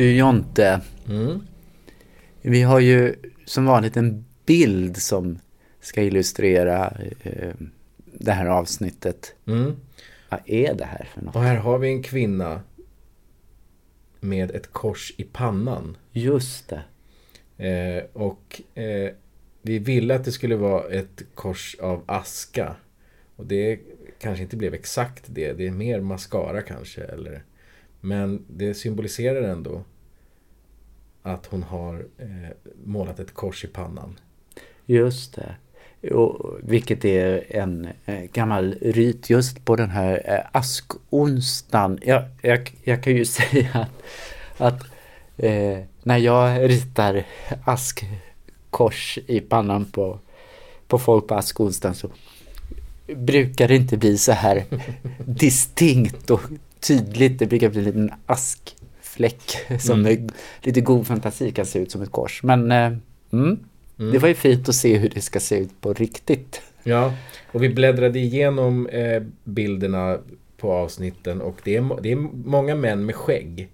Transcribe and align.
Du 0.00 0.12
Jonte, 0.16 0.80
Mm. 1.08 1.40
vi 2.42 2.62
har 2.62 2.80
ju 2.80 3.14
som 3.44 3.64
vanligt 3.64 3.96
en 3.96 4.24
bild 4.46 4.96
som 4.96 5.38
ska 5.80 6.02
illustrera 6.02 6.96
eh, 7.22 7.54
det 8.04 8.32
här 8.32 8.46
avsnittet. 8.46 9.34
Mm. 9.46 9.76
Vad 10.28 10.40
är 10.46 10.74
det 10.74 10.84
här 10.84 11.08
för 11.14 11.20
något? 11.20 11.34
Och 11.36 11.42
här 11.42 11.56
har 11.56 11.78
vi 11.78 11.88
en 11.88 12.02
kvinna 12.02 12.60
med 14.20 14.50
ett 14.50 14.72
kors 14.72 15.12
i 15.16 15.24
pannan. 15.24 15.96
Just 16.12 16.68
det. 16.68 16.82
Eh, 17.68 18.04
och 18.12 18.62
eh, 18.74 19.10
vi 19.62 19.78
ville 19.78 20.14
att 20.14 20.24
det 20.24 20.32
skulle 20.32 20.56
vara 20.56 20.88
ett 20.88 21.22
kors 21.34 21.76
av 21.80 22.02
aska. 22.06 22.76
Och 23.36 23.46
det 23.46 23.80
kanske 24.18 24.42
inte 24.42 24.56
blev 24.56 24.74
exakt 24.74 25.24
det. 25.26 25.52
Det 25.52 25.66
är 25.66 25.70
mer 25.70 26.00
mascara 26.00 26.62
kanske. 26.62 27.02
Eller, 27.02 27.42
men 28.00 28.44
det 28.48 28.74
symboliserar 28.74 29.42
ändå 29.42 29.84
att 31.22 31.46
hon 31.46 31.62
har 31.62 32.06
eh, 32.18 32.50
målat 32.84 33.20
ett 33.20 33.34
kors 33.34 33.64
i 33.64 33.68
pannan. 33.68 34.18
Just 34.86 35.34
det. 35.34 35.54
Och, 36.14 36.58
vilket 36.62 37.04
är 37.04 37.56
en 37.56 37.88
eh, 38.06 38.22
gammal 38.32 38.74
ryt 38.80 39.30
just 39.30 39.64
på 39.64 39.76
den 39.76 39.90
här 39.90 40.22
eh, 40.24 40.46
askonsdagen. 40.52 41.98
Jag, 42.02 42.24
jag, 42.42 42.72
jag 42.84 43.02
kan 43.02 43.16
ju 43.16 43.24
säga 43.24 43.68
att, 43.72 44.02
att 44.56 44.82
eh, 45.36 45.78
när 46.02 46.18
jag 46.18 46.70
ritar 46.70 47.24
askkors 47.64 49.18
i 49.26 49.40
pannan 49.40 49.84
på, 49.84 50.18
på 50.86 50.98
folk 50.98 51.26
på 51.26 51.34
askonsdagen 51.34 51.94
så 51.94 52.08
brukar 53.06 53.68
det 53.68 53.76
inte 53.76 53.96
bli 53.96 54.18
så 54.18 54.32
här 54.32 54.64
distinkt 55.26 56.30
och 56.30 56.40
tydligt. 56.80 57.38
Det 57.38 57.46
brukar 57.46 57.68
bli 57.68 57.78
en 57.78 57.84
liten 57.84 58.12
ask 58.26 58.76
askfläck 59.10 59.66
som 59.80 60.00
Mm. 60.00 60.02
med 60.22 60.32
lite 60.60 60.80
god 60.80 61.06
fantasi 61.06 61.52
kan 61.52 61.66
se 61.66 61.78
ut 61.78 61.90
som 61.90 62.02
ett 62.02 62.10
kors. 62.10 62.42
Men 62.42 62.72
eh, 62.72 62.86
mm, 63.32 63.58
Mm. 63.98 64.12
det 64.12 64.18
var 64.18 64.28
ju 64.28 64.34
fint 64.34 64.68
att 64.68 64.74
se 64.74 64.96
hur 64.98 65.08
det 65.08 65.20
ska 65.20 65.40
se 65.40 65.58
ut 65.58 65.80
på 65.80 65.92
riktigt. 65.92 66.62
Ja, 66.82 67.12
och 67.52 67.62
vi 67.62 67.68
bläddrade 67.68 68.18
igenom 68.18 68.86
eh, 68.86 69.22
bilderna 69.44 70.18
på 70.56 70.72
avsnitten 70.72 71.40
och 71.40 71.56
det 71.64 71.76
är, 71.76 72.00
det 72.02 72.12
är 72.12 72.16
många 72.46 72.74
män 72.74 73.06
med 73.06 73.14
skägg 73.14 73.70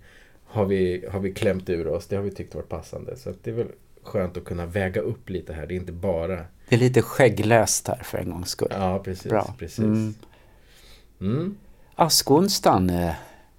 har 0.46 0.64
vi, 0.64 1.04
har 1.10 1.20
vi 1.20 1.32
klämt 1.32 1.70
ur 1.70 1.86
oss. 1.88 2.06
Det 2.06 2.16
har 2.16 2.22
vi 2.22 2.30
tyckt 2.30 2.54
varit 2.54 2.68
passande. 2.68 3.16
Så 3.16 3.32
det 3.42 3.50
är 3.50 3.54
väl 3.54 3.66
skönt 4.02 4.36
att 4.36 4.44
kunna 4.44 4.66
väga 4.66 5.00
upp 5.00 5.30
lite 5.30 5.52
här. 5.52 5.66
Det 5.66 5.74
är 5.74 5.76
inte 5.76 5.92
bara... 5.92 6.36
Det 6.68 6.74
är 6.74 6.78
lite 6.78 7.02
skägglöst 7.02 7.88
här 7.88 8.00
för 8.04 8.18
en 8.18 8.30
gångs 8.30 8.48
skull. 8.50 8.68
Ja, 8.70 8.98
precis. 9.04 9.30
Bra. 9.30 9.54
precis. 9.58 9.78
Mm. 9.78 10.14
Mm. 11.20 11.56
Askonsdagen 11.94 12.90
eh, 12.90 13.12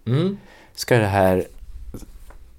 Mm. 0.05 0.37
ska 0.73 0.97
det 0.97 1.05
här 1.05 1.45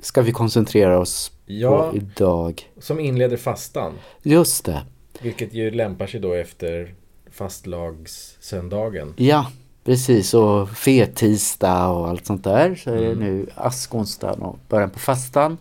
ska 0.01 0.23
vi 0.23 0.33
koncentrera 0.33 0.99
oss 0.99 1.33
Ja, 1.47 1.91
på 1.91 1.97
idag. 1.97 2.71
som 2.81 3.01
inleder 3.01 3.37
fastan. 3.37 3.93
Just 4.23 4.65
det. 4.65 4.83
Vilket 5.23 5.55
ju 5.55 5.71
lämpar 5.71 6.07
sig 6.07 6.21
då 6.21 6.33
efter 6.35 6.95
fastlagssöndagen. 7.31 9.15
Ja, 9.17 9.51
precis. 9.85 10.35
Och 10.35 10.71
fettisdag 10.71 11.89
och 11.89 12.09
allt 12.09 12.27
sånt 12.27 12.45
där. 12.45 12.75
Så 12.75 12.91
är 12.91 12.97
det 12.97 13.07
Mm. 13.07 13.19
nu 13.19 13.47
askonsdagen 13.55 14.43
och 14.43 14.59
början 14.69 14.91
på 14.91 14.99
fastan. 14.99 15.59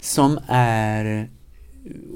Som 0.00 0.38
är, 0.48 1.28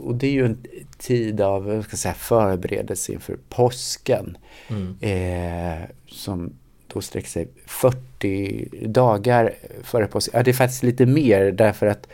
och 0.04 0.14
det 0.14 0.26
är 0.26 0.32
ju 0.32 0.44
en 0.46 0.58
tid 0.98 1.40
av 1.40 1.64
vad 1.64 1.84
ska 1.84 1.92
jag 1.92 1.98
säga, 1.98 2.14
förberedelse 2.14 3.12
inför 3.12 3.38
påsken. 3.48 4.36
Mm. 4.68 4.96
Eh, 5.00 5.88
som 6.08 6.52
då 6.92 7.00
sträcker 7.00 7.28
sig 7.28 7.48
40 7.66 8.68
dagar 8.86 9.54
före 9.82 10.06
påsk. 10.06 10.30
Ja, 10.32 10.42
det 10.42 10.50
är 10.50 10.52
faktiskt 10.52 10.82
lite 10.82 11.06
mer 11.06 11.50
därför 11.52 11.86
att 11.86 12.08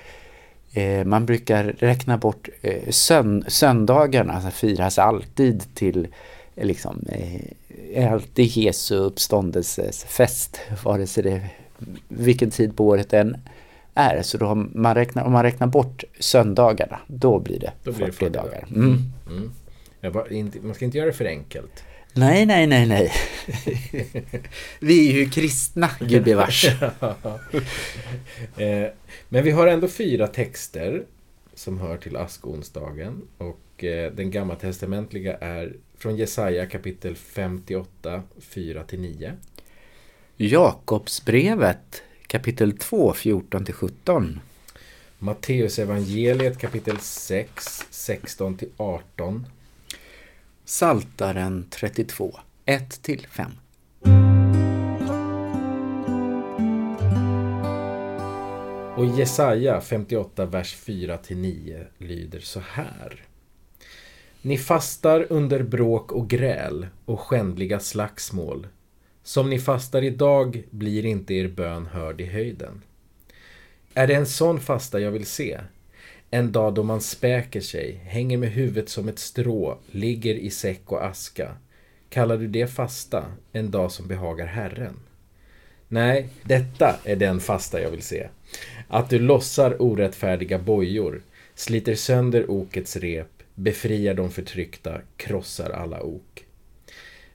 eh, 0.72 1.04
man 1.04 1.26
brukar 1.26 1.64
räkna 1.64 2.18
bort 2.18 2.48
eh, 2.62 2.90
sön 2.90 3.44
söndagarna, 3.48 4.32
alltså 4.32 4.50
firas 4.50 4.98
alltid 4.98 5.74
till 5.74 6.08
eh, 6.56 6.66
liksom, 6.66 7.04
eh, 7.92 8.12
alltid 8.12 8.46
Jesu 8.46 8.96
uppståndelsesfest, 8.96 10.60
vare 10.84 11.06
sig 11.06 11.22
det 11.22 11.40
vilken 12.08 12.50
tid 12.50 12.76
på 12.76 12.86
året 12.86 13.12
än 13.12 13.36
är. 13.94 14.22
Så 14.22 14.38
då 14.38 14.54
man 14.54 14.94
räknar, 14.94 15.24
om 15.24 15.32
man 15.32 15.42
räknar 15.42 15.66
bort 15.66 16.04
söndagarna, 16.18 16.98
då 17.06 17.38
blir 17.38 17.60
det 17.60 17.72
Då 17.82 17.92
blir 17.92 18.06
det 18.06 18.12
40 18.12 18.18
40 18.24 18.32
dagar. 18.32 18.46
dagar. 18.50 18.66
Mm. 18.74 19.12
Mm. 19.28 20.12
Bara, 20.12 20.28
inte, 20.28 20.60
man 20.60 20.74
ska 20.74 20.84
inte 20.84 20.98
göra 20.98 21.06
det 21.06 21.12
för 21.12 21.24
enkelt. 21.24 21.84
Nej, 22.16 22.46
nej, 22.46 22.66
nej, 22.66 22.86
nej. 22.86 23.12
Vi 24.80 25.08
är 25.10 25.12
ju 25.12 25.30
kristna, 25.30 25.90
gubevars. 26.00 26.66
Eh, 28.56 28.86
Men 29.28 29.44
vi 29.44 29.50
har 29.50 29.66
ändå 29.66 29.88
fyra 29.88 30.26
texter 30.26 31.04
som 31.54 31.78
hör 31.78 31.96
till 31.96 32.16
askonsdagen. 32.16 33.22
Och 33.38 33.84
eh, 33.84 34.12
den 34.12 34.30
gammaltestamentliga 34.30 35.36
är 35.36 35.76
från 35.98 36.16
Jesaja 36.16 36.66
kapitel 36.66 37.16
58, 37.16 38.22
4-9. 38.40 39.32
Jakobsbrevet 40.36 42.02
kapitel 42.26 42.78
2, 42.78 43.12
14-17. 43.12 44.38
Matteus 45.18 45.78
evangeliet 45.78 46.58
kapitel 46.58 46.98
6, 47.00 47.84
16-18. 47.90 49.44
Saltaren 50.66 51.66
32, 51.70 52.38
1-5. 52.66 53.50
Och 58.96 59.06
Jesaja 59.06 59.80
58, 59.80 60.46
vers 60.46 60.76
4-9 60.76 61.86
lyder 61.98 62.40
så 62.40 62.60
här. 62.60 63.24
Ni 64.42 64.58
fastar 64.58 65.26
under 65.30 65.62
bråk 65.62 66.12
och 66.12 66.30
gräl 66.30 66.86
och 67.04 67.20
skändliga 67.20 67.80
slagsmål. 67.80 68.66
Som 69.22 69.50
ni 69.50 69.58
fastar 69.58 70.02
idag 70.02 70.62
blir 70.70 71.04
inte 71.06 71.34
er 71.34 71.48
bön 71.48 71.86
hörd 71.86 72.20
i 72.20 72.26
höjden. 72.26 72.82
Är 73.94 74.06
det 74.06 74.14
en 74.14 74.26
sån 74.26 74.60
fasta 74.60 75.00
jag 75.00 75.10
vill 75.10 75.26
se? 75.26 75.60
En 76.34 76.52
dag 76.52 76.74
då 76.74 76.82
man 76.82 77.00
späker 77.00 77.60
sig, 77.60 78.00
hänger 78.04 78.38
med 78.38 78.50
huvudet 78.50 78.88
som 78.88 79.08
ett 79.08 79.18
strå, 79.18 79.78
ligger 79.90 80.34
i 80.34 80.50
säck 80.50 80.92
och 80.92 81.04
aska. 81.04 81.56
Kallar 82.08 82.38
du 82.38 82.48
det 82.48 82.66
fasta, 82.66 83.24
en 83.52 83.70
dag 83.70 83.92
som 83.92 84.08
behagar 84.08 84.46
Herren? 84.46 84.94
Nej, 85.88 86.28
detta 86.42 86.96
är 87.04 87.16
den 87.16 87.40
fasta 87.40 87.80
jag 87.80 87.90
vill 87.90 88.02
se. 88.02 88.28
Att 88.88 89.10
du 89.10 89.18
lossar 89.18 89.82
orättfärdiga 89.82 90.58
bojor, 90.58 91.22
sliter 91.54 91.94
sönder 91.94 92.50
okets 92.50 92.96
rep, 92.96 93.42
befriar 93.54 94.14
de 94.14 94.30
förtryckta, 94.30 95.00
krossar 95.16 95.70
alla 95.70 96.02
ok. 96.02 96.44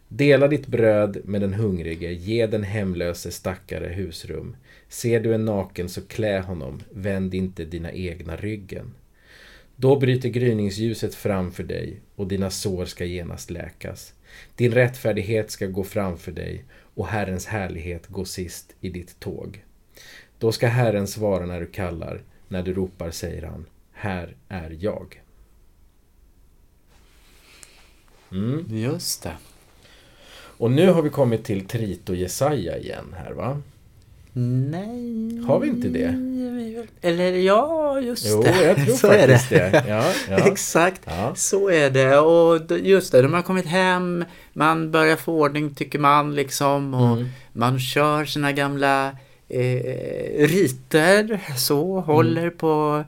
Dela 0.07 0.47
ditt 0.47 0.67
bröd 0.67 1.17
med 1.23 1.41
den 1.41 1.53
hungrige, 1.53 2.11
ge 2.11 2.47
den 2.47 2.63
hemlöse 2.63 3.31
stackare 3.31 3.87
husrum. 3.87 4.55
Ser 4.89 5.19
du 5.19 5.33
en 5.33 5.45
naken 5.45 5.89
så 5.89 6.01
klä 6.01 6.39
honom, 6.39 6.81
vänd 6.91 7.33
inte 7.33 7.65
dina 7.65 7.91
egna 7.91 8.35
ryggen. 8.35 8.93
Då 9.75 9.99
bryter 9.99 10.29
gryningsljuset 10.29 11.15
fram 11.15 11.51
för 11.51 11.63
dig 11.63 11.99
och 12.15 12.27
dina 12.27 12.49
sår 12.49 12.85
ska 12.85 13.05
genast 13.05 13.49
läkas. 13.49 14.13
Din 14.55 14.71
rättfärdighet 14.71 15.51
ska 15.51 15.67
gå 15.67 15.83
framför 15.83 16.31
dig 16.31 16.65
och 16.71 17.07
Herrens 17.07 17.45
härlighet 17.45 18.07
gå 18.07 18.25
sist 18.25 18.75
i 18.81 18.89
ditt 18.89 19.19
tåg. 19.19 19.63
Då 20.39 20.51
ska 20.51 20.67
Herren 20.67 21.07
svara 21.07 21.45
när 21.45 21.61
du 21.61 21.67
kallar, 21.67 22.21
när 22.47 22.63
du 22.63 22.73
ropar 22.73 23.11
säger 23.11 23.41
han, 23.41 23.65
här 23.91 24.35
är 24.49 24.77
jag. 24.79 25.21
Mm. 28.31 28.65
Just 28.69 29.23
det. 29.23 29.37
Och 30.31 30.71
nu 30.71 30.89
har 30.89 31.01
vi 31.01 31.09
kommit 31.09 31.43
till 31.43 31.67
Trito 31.67 32.13
Jesaja 32.13 32.77
igen 32.77 33.15
här 33.17 33.31
va? 33.31 33.61
Nej. 34.71 35.41
Har 35.47 35.59
vi 35.59 35.67
inte 35.67 35.87
det? 35.87 36.25
Eller 37.01 37.31
ja, 37.33 37.99
just 37.99 38.25
Jo, 38.29 38.41
det. 38.43 38.63
jag 38.63 38.75
tror 38.75 38.85
Så 38.95 39.07
faktiskt 39.07 39.51
är 39.51 39.71
det. 39.71 39.83
Ja, 39.87 40.03
ja. 40.29 40.37
Exakt, 40.47 41.01
Ja. 41.05 41.35
så 41.35 41.69
är 41.69 41.89
det. 41.89 42.17
Och 42.19 42.77
just 42.79 43.11
det, 43.11 43.21
de 43.21 43.33
har 43.33 43.41
kommit 43.41 43.65
hem, 43.65 44.25
man 44.53 44.91
börjar 44.91 45.15
få 45.15 45.33
ordning 45.41 45.75
tycker 45.75 45.99
man 45.99 46.35
liksom. 46.35 46.93
Och 46.93 47.17
Mm. 47.17 47.27
man 47.53 47.79
kör 47.79 48.25
sina 48.25 48.51
gamla 48.51 49.07
eh, 49.49 50.47
riter, 50.47 51.39
så, 51.57 51.99
håller 51.99 52.49
på, 52.49 53.03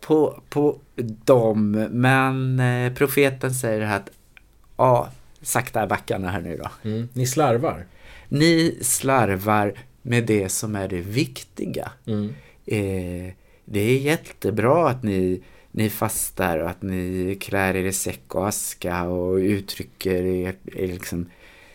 på, 0.00 0.40
på 0.48 0.78
dem. 1.24 1.70
Men 1.90 2.60
eh, 2.60 2.92
profeten 2.92 3.54
säger 3.54 3.80
att, 3.80 4.10
ja, 4.76 5.08
sakta 5.42 5.86
backarna 5.86 6.30
här 6.30 6.40
nu 6.40 6.56
då. 6.62 6.88
Mm. 6.90 7.08
Ni 7.12 7.26
slarvar. 7.26 7.84
Ni 8.28 8.78
slarvar 8.82 9.72
med 10.02 10.26
det 10.26 10.48
som 10.48 10.76
är 10.76 10.88
det 10.88 11.00
viktiga. 11.00 11.92
Mm. 12.06 12.28
Eh, 12.66 13.32
det 13.64 13.80
är 13.80 13.98
jättebra 13.98 14.88
att 14.88 15.02
ni, 15.02 15.42
ni 15.70 15.90
fastar 15.90 16.58
och 16.58 16.70
att 16.70 16.82
ni 16.82 17.36
klär 17.40 17.76
er 17.76 17.84
i 17.84 17.92
säck 17.92 18.34
och 18.34 18.48
aska 18.48 19.02
och 19.02 19.36
uttrycker 19.36 20.46
ert 20.46 20.76
er 20.76 20.86
liksom 20.86 21.30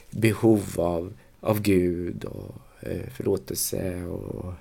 behov 0.10 0.64
av, 0.78 1.14
av 1.40 1.62
Gud 1.62 2.24
och 2.24 2.56
eh, 2.80 3.10
förlåtelse 3.16 4.04
och 4.04 4.54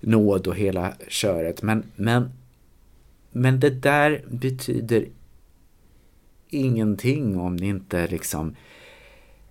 nåd 0.00 0.46
och 0.46 0.56
hela 0.56 0.94
köret. 1.08 1.62
Men, 1.62 1.84
men, 1.96 2.30
men 3.30 3.60
det 3.60 3.70
där 3.70 4.24
betyder 4.28 5.08
ingenting 6.48 7.38
om 7.38 7.56
ni 7.56 7.66
inte 7.66 8.06
liksom 8.06 8.56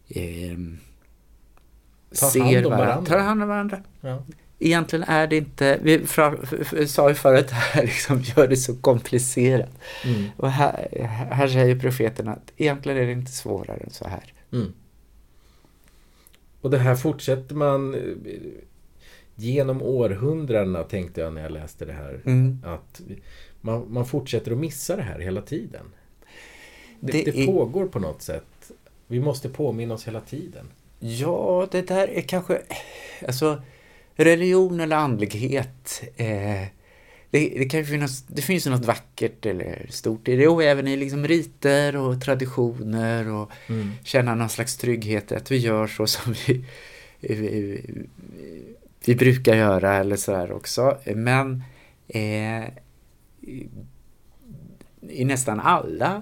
eh, 0.08 0.58
ser 2.12 2.64
varandra. 2.64 3.06
Tar 3.06 3.20
hand 3.20 3.44
om 3.44 3.50
varandra. 3.50 3.84
Ja. 4.02 4.24
Egentligen 4.60 5.06
är 5.08 5.28
det 5.28 5.38
inte, 5.38 5.80
vi 5.82 6.08
sa 6.88 7.10
ju 7.10 7.16
förut 7.16 7.52
här, 7.52 7.82
liksom, 7.86 8.22
gör 8.22 8.48
det 8.48 8.58
så 8.58 8.76
komplicerat. 8.76 9.80
Mm. 10.06 10.24
Och 10.38 10.52
här, 10.52 10.88
här 11.32 11.48
säger 11.48 11.80
profeten 11.80 12.28
att 12.28 12.52
egentligen 12.58 12.98
är 12.98 13.06
det 13.06 13.12
inte 13.12 13.32
svårare 13.32 13.78
än 13.78 13.90
så 13.90 14.08
här. 14.08 14.34
Mm. 14.52 14.74
Och 16.62 16.72
det 16.72 16.78
här 16.78 16.96
fortsätter 16.96 17.56
man 17.56 17.96
eh, 17.96 18.02
genom 19.36 19.82
århundradena 19.82 20.84
tänkte 20.84 21.22
jag 21.22 21.34
när 21.34 21.42
jag 21.42 21.52
läste 21.52 21.86
det 21.86 21.94
här. 21.94 22.22
Mm. 22.26 22.60
Att 22.66 23.02
man, 23.62 23.94
man 23.94 24.06
fortsätter 24.06 24.52
att 24.52 24.58
missa 24.58 24.96
det 24.96 25.02
här 25.02 25.20
hela 25.20 25.42
tiden. 25.42 25.86
Det, 27.00 27.12
det, 27.12 27.32
det 27.32 27.46
pågår 27.46 27.88
på 27.88 28.00
något 28.00 28.22
sätt. 28.22 28.72
Vi 29.08 29.20
måste 29.20 29.50
påminna 29.50 29.94
oss 29.94 30.08
hela 30.08 30.22
tiden. 30.22 30.66
Ja, 31.00 31.68
det 31.72 31.88
där 31.88 32.08
är 32.08 32.22
kanske... 32.22 32.62
Alltså, 33.28 33.62
religion 34.18 34.80
eller 34.80 34.96
andlighet. 34.96 36.04
Eh, 36.16 36.68
det, 37.30 37.50
det, 37.50 37.66
kan 37.70 37.86
finnas, 37.86 38.22
det 38.22 38.42
finns 38.42 38.68
ju 38.68 38.72
något 38.72 38.86
vackert 38.86 39.46
eller 39.46 39.86
stort 39.90 40.28
i 40.28 40.36
det 40.36 40.48
och 40.48 40.64
även 40.64 40.88
i 40.88 40.98
liksom 40.98 41.28
riter 41.28 41.96
och 41.96 42.22
traditioner 42.22 43.30
och 43.30 43.52
mm. 43.68 43.92
känna 44.04 44.36
någon 44.36 44.50
slags 44.50 44.78
trygghet 44.78 45.32
att 45.32 45.52
vi 45.52 45.58
gör 45.58 45.88
så 45.88 46.08
som 46.08 46.34
vi, 46.48 46.66
vi, 47.20 47.82
vi 49.06 49.16
brukar 49.16 49.56
göra 49.56 49.96
eller 49.96 50.16
så 50.16 50.36
här 50.36 50.52
också. 50.52 50.98
Men 51.06 51.64
eh, 52.08 52.64
i 55.10 55.26
nästan 55.26 55.60
alla 55.60 56.22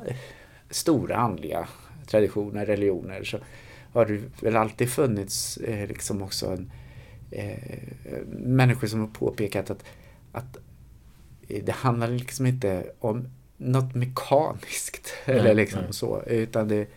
stora 0.70 1.16
andliga 1.16 1.68
traditioner, 2.08 2.66
religioner 2.66 3.24
så 3.24 3.38
har 3.96 4.06
det 4.06 4.44
väl 4.44 4.56
alltid 4.56 4.90
funnits 4.90 5.58
eh, 5.58 5.88
liksom 5.88 6.22
också 6.22 6.48
en, 6.48 6.72
eh, 7.32 8.20
människor 8.28 8.88
som 8.88 9.00
har 9.00 9.08
påpekat 9.08 9.70
att, 9.70 9.84
att 10.32 10.58
det 11.48 11.72
handlar 11.72 12.08
liksom 12.08 12.46
inte 12.46 12.92
om 13.00 13.28
något 13.58 13.96
mekaniskt 13.96 15.14
nej, 15.28 15.38
eller 15.38 15.54
liksom 15.54 15.82
nej. 15.82 15.94
så 15.94 16.24
utan 16.28 16.68
det, 16.68 16.88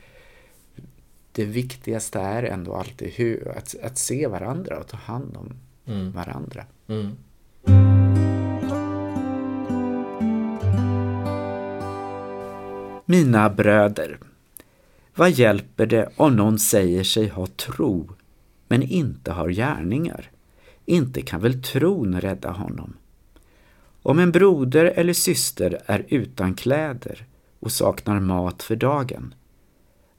det 1.32 1.44
viktigaste 1.44 2.20
är 2.20 2.42
ändå 2.42 2.74
alltid 2.74 3.12
hur, 3.12 3.48
att, 3.56 3.74
att 3.82 3.98
se 3.98 4.26
varandra 4.26 4.78
och 4.78 4.88
ta 4.88 4.96
hand 4.96 5.36
om 5.36 5.54
mm. 5.86 6.12
varandra. 6.12 6.64
Mm. 6.88 7.16
Mina 13.04 13.50
bröder, 13.50 14.18
vad 15.18 15.30
hjälper 15.30 15.86
det 15.86 16.08
om 16.16 16.36
någon 16.36 16.58
säger 16.58 17.04
sig 17.04 17.28
ha 17.28 17.46
tro 17.46 18.10
men 18.68 18.82
inte 18.82 19.32
har 19.32 19.48
gärningar? 19.48 20.30
Inte 20.84 21.22
kan 21.22 21.40
väl 21.40 21.62
tron 21.62 22.20
rädda 22.20 22.50
honom? 22.50 22.96
Om 24.02 24.18
en 24.18 24.32
broder 24.32 24.84
eller 24.84 25.12
syster 25.12 25.80
är 25.86 26.04
utan 26.08 26.54
kläder 26.54 27.26
och 27.60 27.72
saknar 27.72 28.20
mat 28.20 28.62
för 28.62 28.76
dagen, 28.76 29.34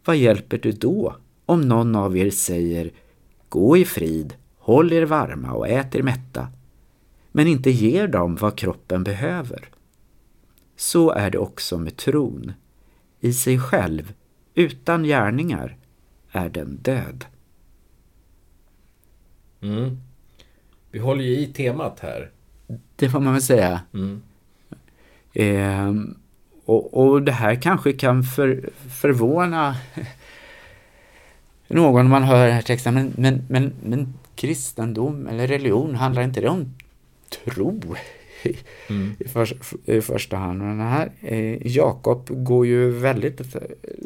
vad 0.06 0.18
hjälper 0.18 0.58
det 0.58 0.82
då 0.82 1.16
om 1.46 1.62
någon 1.62 1.96
av 1.96 2.18
er 2.18 2.30
säger 2.30 2.92
Gå 3.50 3.78
i 3.78 3.86
frid, 3.86 4.34
håll 4.58 4.94
er 4.94 5.06
varma 5.06 5.52
och 5.52 5.68
ät 5.68 5.96
er 5.96 6.04
mätta, 6.04 6.48
men 7.32 7.48
inte 7.48 7.72
ger 7.72 8.08
dem 8.08 8.36
vad 8.36 8.58
kroppen 8.58 9.04
behöver? 9.04 9.70
Så 10.76 11.12
är 11.12 11.30
det 11.30 11.38
också 11.38 11.78
med 11.78 11.98
tron. 11.98 12.54
I 13.20 13.34
sig 13.34 13.60
själv, 13.60 14.14
utan 14.60 15.04
gärningar, 15.04 15.78
är 16.32 16.50
den 16.50 16.78
död. 16.82 17.26
Mm. 19.62 19.98
Vi 20.92 21.00
håller 21.00 21.24
ju 21.24 21.38
i 21.38 21.46
temat 21.46 22.00
här. 22.00 22.32
Det 22.96 23.10
får 23.10 23.20
man 23.20 23.34
väl 23.34 23.42
säga. 23.42 23.82
Mm. 23.94 24.22
Eh, 25.34 25.94
och, 26.66 26.94
och 26.94 27.22
det 27.22 27.32
här 27.32 27.56
kanske 27.56 27.94
kan 27.94 28.24
för, 28.24 28.70
förvåna 28.90 29.76
någon 31.68 32.06
när 32.06 32.12
man 32.12 32.24
hör 32.24 32.46
den 32.46 32.56
här 32.56 32.62
texten. 32.62 32.94
Men, 32.94 33.14
men, 33.18 33.46
men, 33.50 33.74
men 33.84 34.14
kristendom 34.36 35.28
eller 35.28 35.48
religion, 35.48 35.96
handlar 35.96 36.22
inte 36.22 36.42
det 36.42 36.50
om 36.50 36.74
tro 37.30 37.96
mm. 38.90 39.16
i, 39.20 39.28
för, 39.28 39.50
i, 39.86 40.02
första 40.02 40.38
hand? 40.38 40.60
Men 40.60 40.80
här, 40.80 41.12
eh, 41.22 41.68
Jakob 41.68 42.28
går 42.30 42.66
ju 42.66 42.92
väldigt 42.92 43.56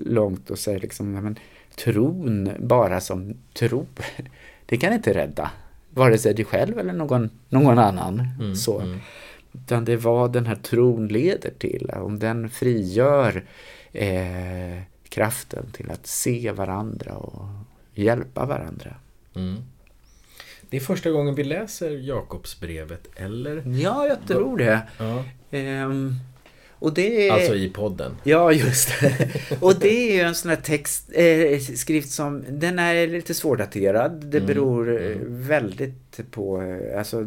långt 0.05 0.49
och 0.49 0.59
säger 0.59 0.79
liksom, 0.79 1.11
men 1.11 1.39
tron 1.75 2.49
bara 2.59 2.99
som 2.99 3.33
tro, 3.53 3.85
det 4.65 4.77
kan 4.77 4.93
inte 4.93 5.13
rädda 5.13 5.51
vare 5.89 6.17
sig 6.17 6.33
dig 6.33 6.45
själv 6.45 6.79
eller 6.79 6.93
någon, 6.93 7.29
någon 7.49 7.79
annan. 7.79 8.27
Mm, 8.39 8.55
så. 8.55 8.79
Mm. 8.79 8.99
Utan 9.53 9.85
det 9.85 9.93
är 9.93 9.97
vad 9.97 10.33
den 10.33 10.45
här 10.45 10.55
tron 10.55 11.07
leder 11.07 11.51
till. 11.57 11.91
Om 11.95 12.19
den 12.19 12.49
frigör 12.49 13.43
eh, 13.91 14.81
kraften 15.09 15.65
till 15.71 15.91
att 15.91 16.07
se 16.07 16.51
varandra 16.51 17.13
och 17.13 17.45
hjälpa 17.93 18.45
varandra. 18.45 18.95
Mm. 19.35 19.55
Det 20.73 20.77
är 20.77 20.81
första 20.81 21.11
gången 21.11 21.35
vi 21.35 21.43
läser 21.43 21.91
Jakobsbrevet, 21.91 23.07
eller? 23.15 23.63
Ja, 23.81 24.07
jag 24.07 24.27
tror 24.27 24.57
det. 24.57 24.81
Ja. 24.99 25.23
Um, 25.85 26.15
och 26.71 26.93
det 26.93 27.27
är, 27.27 27.33
alltså 27.33 27.55
i 27.55 27.69
podden. 27.69 28.17
Ja, 28.23 28.51
just 28.51 29.01
det. 29.01 29.29
Och 29.59 29.79
det 29.79 30.11
är 30.11 30.15
ju 30.15 30.21
en 30.21 30.35
sån 30.35 30.49
här 30.49 30.57
text, 30.57 31.09
eh, 31.13 31.59
skrift 31.59 32.09
som, 32.11 32.43
den 32.49 32.79
är 32.79 33.07
lite 33.07 33.33
svårdaterad. 33.33 34.25
Det 34.25 34.37
mm, 34.37 34.47
beror 34.47 35.01
mm. 35.01 35.47
väldigt 35.47 36.31
på, 36.31 36.61
eh, 36.61 36.97
alltså 36.97 37.23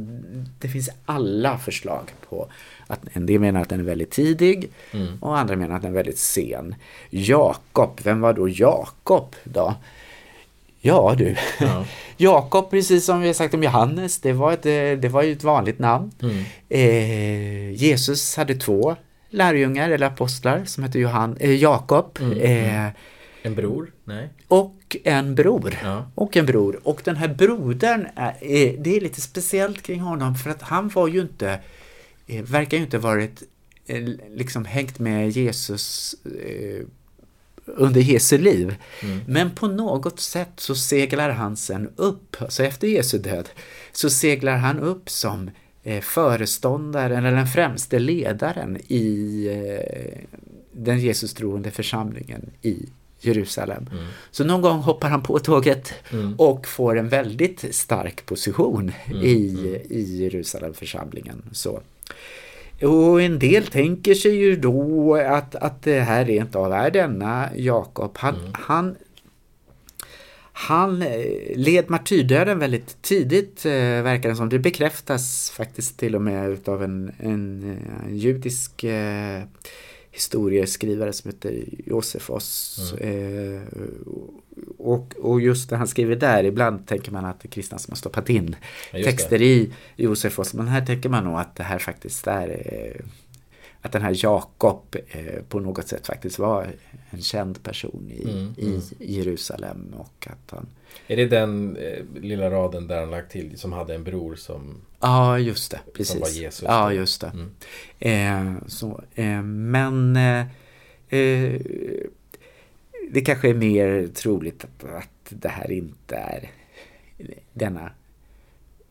det 0.61 0.68
finns 0.68 0.90
alla 1.04 1.59
förslag 1.59 2.12
på 2.28 2.50
att 2.87 3.00
en 3.12 3.26
del 3.26 3.40
menar 3.40 3.62
att 3.62 3.68
den 3.68 3.80
är 3.80 3.85
väldigt 3.85 4.11
tidig 4.11 4.70
mm. 4.92 5.06
och 5.20 5.38
andra 5.38 5.56
menar 5.56 5.76
att 5.76 5.82
den 5.82 5.90
är 5.90 5.97
väldigt 5.97 6.18
sen. 6.18 6.75
Jakob, 7.11 8.00
vem 8.02 8.20
var 8.20 8.32
då 8.32 8.49
Jakob 8.49 9.37
då? 9.44 9.75
Ja 10.87 11.14
du, 11.19 11.37
ja. 11.61 11.85
Jakob 12.16 12.71
precis 12.71 13.05
som 13.05 13.21
vi 13.21 13.26
har 13.26 13.35
sagt 13.35 13.55
om 13.55 13.62
Johannes, 13.62 14.21
det 14.21 14.33
var, 14.33 14.52
ett, 14.52 14.66
eh, 14.66 15.00
det 15.00 15.09
var 15.09 15.23
ju 15.23 15.33
ett 15.33 15.45
vanligt 15.45 15.78
namn. 15.78 16.12
Mm. 16.23 16.45
Eh, 16.69 17.71
Jesus 17.71 18.37
hade 18.37 18.55
två 18.55 18.97
lärjungar 19.31 19.90
eller 19.90 20.07
apostlar 20.07 20.64
som 20.64 20.85
heter 20.85 20.99
Johan, 20.99 21.37
eh, 21.40 21.55
Jakob. 21.55 22.19
Mm, 22.21 22.33
mm. 22.33 22.87
eh, 22.87 22.93
en 23.43 23.55
bror? 23.55 23.93
Nej. 24.05 24.28
Och 24.49 24.97
en 25.05 25.35
bror. 25.35 25.75
Ja. 25.83 26.11
Och 26.14 26.37
en 26.37 26.47
bror. 26.47 26.81
Och 26.85 27.00
den 27.05 27.16
här 27.16 27.28
brodern, 27.28 28.07
är, 28.16 28.76
det 28.78 28.97
är 28.97 29.00
lite 29.00 29.21
speciellt 29.21 29.83
kring 29.83 30.00
honom 30.00 30.35
för 30.35 30.50
att 30.50 30.62
han 30.62 30.88
var 30.88 31.09
ju 31.09 31.21
inte, 31.21 31.61
eh, 32.26 32.43
verkar 32.43 32.76
ju 32.76 32.83
inte 32.83 32.99
varit 32.99 33.43
eh, 33.87 34.02
liksom 34.35 34.64
hängt 34.64 34.99
med 34.99 35.31
Jesus 35.31 36.14
eh, 36.25 36.87
under 37.66 38.00
Jesu 38.00 38.38
liv. 38.38 38.75
Mm. 39.02 39.20
Men 39.26 39.50
på 39.50 39.66
något 39.66 40.20
sätt 40.20 40.52
så 40.56 40.75
seglar 40.75 41.30
han 41.30 41.56
sen 41.56 41.90
upp, 41.96 42.37
alltså 42.38 42.64
efter 42.64 42.88
Jesu 42.88 43.18
död, 43.18 43.49
så 43.92 44.11
seglar 44.11 44.56
han 44.56 44.78
upp 44.78 45.11
som 45.11 45.50
Eh, 45.87 46.00
föreståndaren 46.00 47.25
eller 47.25 47.37
den 47.37 47.46
främste 47.46 47.99
ledaren 47.99 48.78
i 48.88 49.46
eh, 49.46 50.18
den 50.73 51.00
Jesus-troende 51.00 51.70
församlingen 51.70 52.50
i 52.62 52.88
Jerusalem. 53.20 53.88
Mm. 53.92 54.04
Så 54.30 54.44
någon 54.44 54.61
gång 54.61 54.78
hoppar 54.78 55.08
han 55.08 55.23
på 55.23 55.38
tåget 55.38 55.94
mm. 56.12 56.35
och 56.38 56.66
får 56.66 56.99
en 56.99 57.08
väldigt 57.08 57.75
stark 57.75 58.26
position 58.26 58.92
mm. 59.06 59.23
i, 59.23 59.49
mm. 59.49 59.80
i 59.90 60.23
Jerusalemförsamlingen. 60.23 61.42
Så. 61.52 61.80
Och 62.83 63.23
en 63.23 63.38
del 63.38 63.66
tänker 63.66 64.14
sig 64.14 64.37
ju 64.37 64.56
då 64.56 65.14
att, 65.14 65.54
att 65.54 65.83
det 65.83 66.00
här 66.00 66.25
rent 66.25 66.56
av 66.56 66.73
är 66.73 66.90
denna 66.90 67.49
Jakob. 67.56 68.18
Han, 68.18 68.35
mm. 68.35 68.52
han 68.54 68.97
han 70.59 71.02
eh, 71.02 71.56
led 71.56 71.90
martyrdöden 71.90 72.59
väldigt 72.59 73.02
tidigt, 73.02 73.66
eh, 73.66 73.73
verkar 74.02 74.28
det 74.28 74.37
som. 74.37 74.49
Det 74.49 74.59
bekräftas 74.59 75.50
faktiskt 75.50 75.99
till 75.99 76.14
och 76.14 76.23
med 76.23 76.50
utav 76.50 76.83
en, 76.83 77.12
en, 77.18 77.62
en 77.62 77.78
eh, 78.06 78.14
judisk 78.14 78.85
historieskrivare 80.11 81.12
som 81.12 81.30
heter 81.30 81.64
Josefos. 81.87 82.78
Mm. 83.00 83.61
Eh, 84.56 84.62
och, 84.78 85.14
och 85.18 85.40
just 85.40 85.70
det 85.70 85.76
han 85.76 85.88
skriver 85.88 86.16
där, 86.16 86.44
ibland 86.44 86.86
tänker 86.86 87.12
man 87.12 87.25
att 87.25 87.40
det 87.40 87.46
är 87.46 87.50
kristna 87.50 87.78
som 87.78 87.92
har 87.92 87.96
stoppat 87.96 88.30
in 88.30 88.56
ja, 88.92 89.04
texter 89.04 89.38
det. 89.38 89.44
i 89.44 89.72
Josefos. 89.96 90.54
Men 90.54 90.68
här 90.68 90.86
tänker 90.86 91.08
man 91.08 91.25
nog 91.25 91.38
att 91.38 91.56
det 91.56 91.62
här 91.62 91.78
faktiskt 91.78 92.26
är 92.26 93.00
att 93.86 93.92
den 93.92 94.02
här 94.02 94.16
Jakob 94.25 94.96
eh, 95.08 95.42
på 95.48 95.60
något 95.60 95.88
sätt 95.88 96.06
faktiskt 96.06 96.38
var 96.38 96.66
en 97.10 97.22
känd 97.22 97.62
person 97.62 98.10
i, 98.10 98.22
Mm, 98.22 98.54
i 98.56 98.66
mm. 98.66 98.80
Jerusalem 98.98 99.94
och 99.96 100.26
att 100.30 100.50
han 100.50 100.66
Är 101.06 101.16
det 101.16 101.26
den 101.26 101.76
eh, 101.76 102.22
lilla 102.22 102.50
raden 102.50 102.86
där 102.86 103.00
han 103.00 103.10
lagt 103.10 103.32
till 103.32 103.58
som 103.58 103.72
hade 103.72 103.94
en 103.94 104.04
bror 104.04 104.34
som... 104.34 104.75
Ja, 105.00 105.38
just 105.38 105.70
det. 105.70 105.80
Precis. 105.94 106.20
var 106.20 106.28
Jesus 106.28 106.62
ja, 106.68 106.92
just 106.92 107.20
det. 107.20 107.32
Mm. 107.34 108.56
Eh, 108.56 108.62
så, 108.66 109.00
eh, 109.14 109.42
men 109.42 110.16
eh, 110.16 110.46
eh, 111.08 111.60
det 113.10 113.20
kanske 113.20 113.50
är 113.50 113.54
mer 113.54 114.06
troligt 114.06 114.64
att, 114.64 114.84
att 114.84 115.08
det 115.28 115.48
här 115.48 115.70
inte 115.70 116.16
är 116.16 116.50
denna 117.52 117.90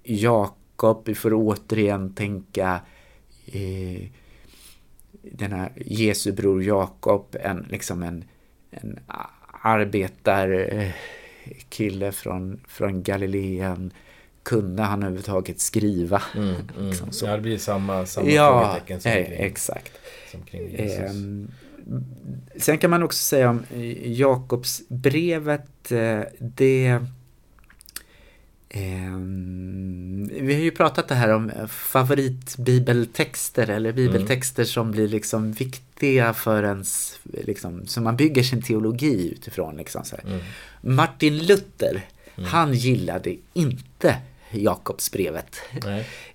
Jakob. 0.04 1.02
Vi 1.06 1.16
får 1.16 1.34
återigen 1.34 2.14
tänka 2.14 2.80
eh, 3.46 4.02
denna 5.32 5.70
Jesu 5.76 6.32
bror 6.32 6.64
Jakob, 6.64 7.36
en, 7.42 7.66
liksom 7.70 8.04
en, 8.04 8.24
en 8.72 9.00
arbetarkille 9.62 12.12
från, 12.12 12.60
från 12.68 13.04
Galileen. 13.04 13.94
Kunde 14.44 14.84
han 14.84 15.04
överhuvudtaget 15.04 15.60
skriva? 15.60 16.22
Mm, 16.36 16.50
mm. 16.50 16.90
Liksom 16.90 17.12
så. 17.12 17.26
Ja, 17.26 17.36
det 17.36 17.42
blir 17.42 17.58
samma, 17.58 18.06
samma 18.06 18.30
Ja, 18.30 18.62
frågetecken 18.62 19.02
som 19.02 19.12
eh, 19.12 19.26
kring, 19.26 19.40
exakt. 19.40 19.92
som 20.32 20.42
kring 20.42 20.72
Jesus. 20.72 21.00
Ehm, 21.00 21.52
sen 22.58 22.78
kan 22.78 22.90
man 22.90 23.04
också 23.04 23.24
säga 23.24 23.50
om 23.50 23.64
eh, 23.74 24.12
Jakobsbrevet, 24.12 25.92
eh, 25.92 26.22
det... 26.40 27.00
ehm, 28.70 30.30
vi 30.42 30.54
har 30.54 30.62
ju 30.62 30.72
pratat 30.72 31.08
det 31.08 31.16
här 31.16 31.34
om 31.34 31.50
eh, 31.50 31.68
favoritbibeltexter 31.68 33.70
eller 33.70 33.94
bibeltexter 33.94 34.64
som 34.64 34.92
blir 34.92 35.08
liksom 35.08 35.52
viktiga 35.52 36.34
för 36.34 36.64
ens, 36.64 37.20
liksom, 37.24 37.88
som 37.88 38.04
man 38.04 38.16
bygger 38.16 38.44
sin 38.44 38.62
teologi 38.62 39.32
utifrån. 39.32 39.78
Liksom. 39.78 40.04
Mm. 40.26 40.40
Martin 40.82 41.38
Luther, 41.38 42.06
han 42.36 42.74
gillade 42.74 43.36
inte 43.54 44.16
Jakobsbrevet. 44.52 45.56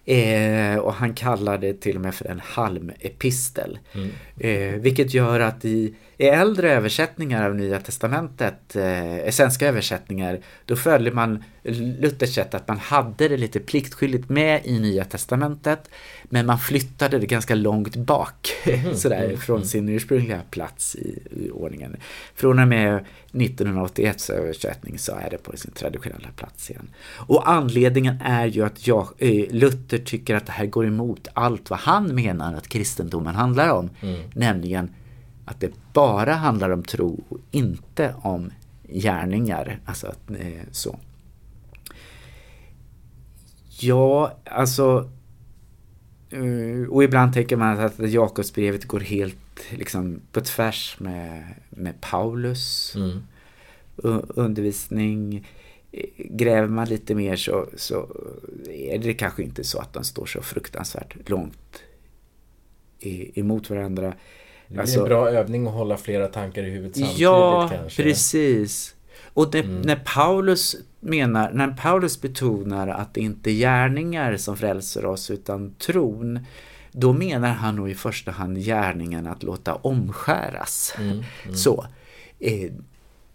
Eh, 0.04 0.76
och 0.76 0.94
han 0.94 1.14
kallar 1.14 1.58
det 1.58 1.80
till 1.80 1.96
och 1.96 2.02
med 2.02 2.14
för 2.14 2.24
en 2.24 2.40
halmepistel. 2.44 3.78
Mm. 3.94 4.10
Eh, 4.38 4.80
vilket 4.80 5.14
gör 5.14 5.40
att 5.40 5.64
i, 5.64 5.94
i 6.20 6.28
äldre 6.28 6.72
översättningar 6.72 7.48
av 7.48 7.54
Nya 7.54 7.80
Testamentet, 7.80 8.76
eh, 8.76 9.30
svenska 9.30 9.68
översättningar, 9.68 10.40
då 10.64 10.76
följer 10.76 11.12
man 11.12 11.44
Luthers 11.62 12.34
sätt 12.34 12.54
att 12.54 12.68
man 12.68 12.78
hade 12.78 13.28
det 13.28 13.36
lite 13.36 13.60
pliktskyldigt 13.60 14.28
med 14.28 14.60
i 14.64 14.78
Nya 14.78 15.04
Testamentet, 15.04 15.90
men 16.24 16.46
man 16.46 16.58
flyttade 16.58 17.18
det 17.18 17.26
ganska 17.26 17.54
långt 17.54 17.96
bak, 17.96 18.52
sådär, 18.94 19.24
mm, 19.24 19.38
från 19.38 19.64
sin 19.64 19.88
ursprungliga 19.88 20.40
plats 20.50 20.96
i, 20.96 21.18
i 21.30 21.50
ordningen. 21.50 21.96
Från 22.34 22.58
och 22.58 22.68
med 22.68 23.04
1981 23.32 24.30
översättning 24.30 24.98
så 24.98 25.12
är 25.12 25.30
det 25.30 25.38
på 25.38 25.56
sin 25.56 25.70
traditionella 25.70 26.28
plats 26.36 26.70
igen. 26.70 26.90
Och 27.16 27.50
anledningen 27.50 28.18
är 28.24 28.46
ju 28.46 28.64
att 28.64 28.86
jag, 28.86 29.08
eh, 29.18 29.44
Luther 29.50 29.98
tycker 29.98 30.34
att 30.34 30.46
det 30.46 30.52
här 30.52 30.66
går 30.66 30.86
emot 30.86 31.28
allt 31.32 31.70
vad 31.70 31.78
han 31.78 32.14
menar 32.14 32.54
att 32.54 32.68
kristendomen 32.68 33.34
handlar 33.34 33.68
om. 33.68 33.90
Mm. 34.00 34.20
Nämligen 34.34 34.90
att 35.50 35.60
det 35.60 35.72
bara 35.92 36.34
handlar 36.34 36.70
om 36.70 36.82
tro 36.82 37.24
och 37.28 37.38
inte 37.50 38.14
om 38.22 38.50
gärningar. 38.88 39.80
Alltså 39.84 40.06
att, 40.06 40.30
eh, 40.30 40.62
så. 40.70 40.98
Ja, 43.80 44.38
alltså 44.44 45.10
eh, 46.30 46.88
och 46.88 47.04
ibland 47.04 47.32
tänker 47.34 47.56
man 47.56 47.80
att 47.80 47.98
Jakobsbrevet 47.98 48.84
går 48.84 49.00
helt 49.00 49.36
liksom 49.70 50.20
på 50.32 50.40
tvärs 50.40 50.96
med, 51.00 51.54
med 51.70 52.00
Paulus 52.00 52.94
Mm. 52.96 53.22
undervisning. 54.28 55.46
Gräver 56.16 56.68
man 56.68 56.88
lite 56.88 57.14
mer 57.14 57.36
så, 57.36 57.66
så 57.76 58.08
är 58.68 58.98
det 58.98 59.14
kanske 59.14 59.42
inte 59.42 59.64
så 59.64 59.78
att 59.78 59.92
de 59.92 60.04
står 60.04 60.26
så 60.26 60.42
fruktansvärt 60.42 61.28
långt 61.28 61.82
emot 63.34 63.70
varandra. 63.70 64.14
Det 64.70 64.74
blir 64.74 64.80
Alltså- 64.80 64.98
en 65.00 65.04
bra 65.04 65.30
övning 65.30 65.66
att 65.66 65.72
hålla 65.72 65.96
flera 65.96 66.26
tankar 66.26 66.62
i 66.62 66.70
huvudet 66.70 66.96
samtidigt 66.96 67.18
Ja, 67.20 67.68
kanske. 67.72 68.02
precis. 68.02 68.94
Och 69.34 69.50
det, 69.50 69.62
när 69.62 69.96
Paulus 70.14 70.76
menar, 71.00 71.50
när 71.52 71.68
Paulus 71.68 72.20
betonar 72.20 72.88
att 72.88 73.14
det 73.14 73.20
inte 73.20 73.50
är 73.50 73.54
gärningar 73.54 74.36
som 74.36 74.56
frälser 74.56 75.04
oss 75.04 75.30
utan 75.30 75.74
tron, 75.74 76.40
då 76.92 77.12
menar 77.12 77.48
han 77.48 77.76
nog 77.76 77.90
i 77.90 77.94
första 77.94 78.30
hand 78.30 78.58
gärningen 78.58 79.26
att 79.26 79.42
låta 79.42 79.74
omskäras. 79.74 80.94
Mm, 80.98 81.10
mm. 81.44 81.56
Så. 81.56 81.86
Eh, 82.38 82.70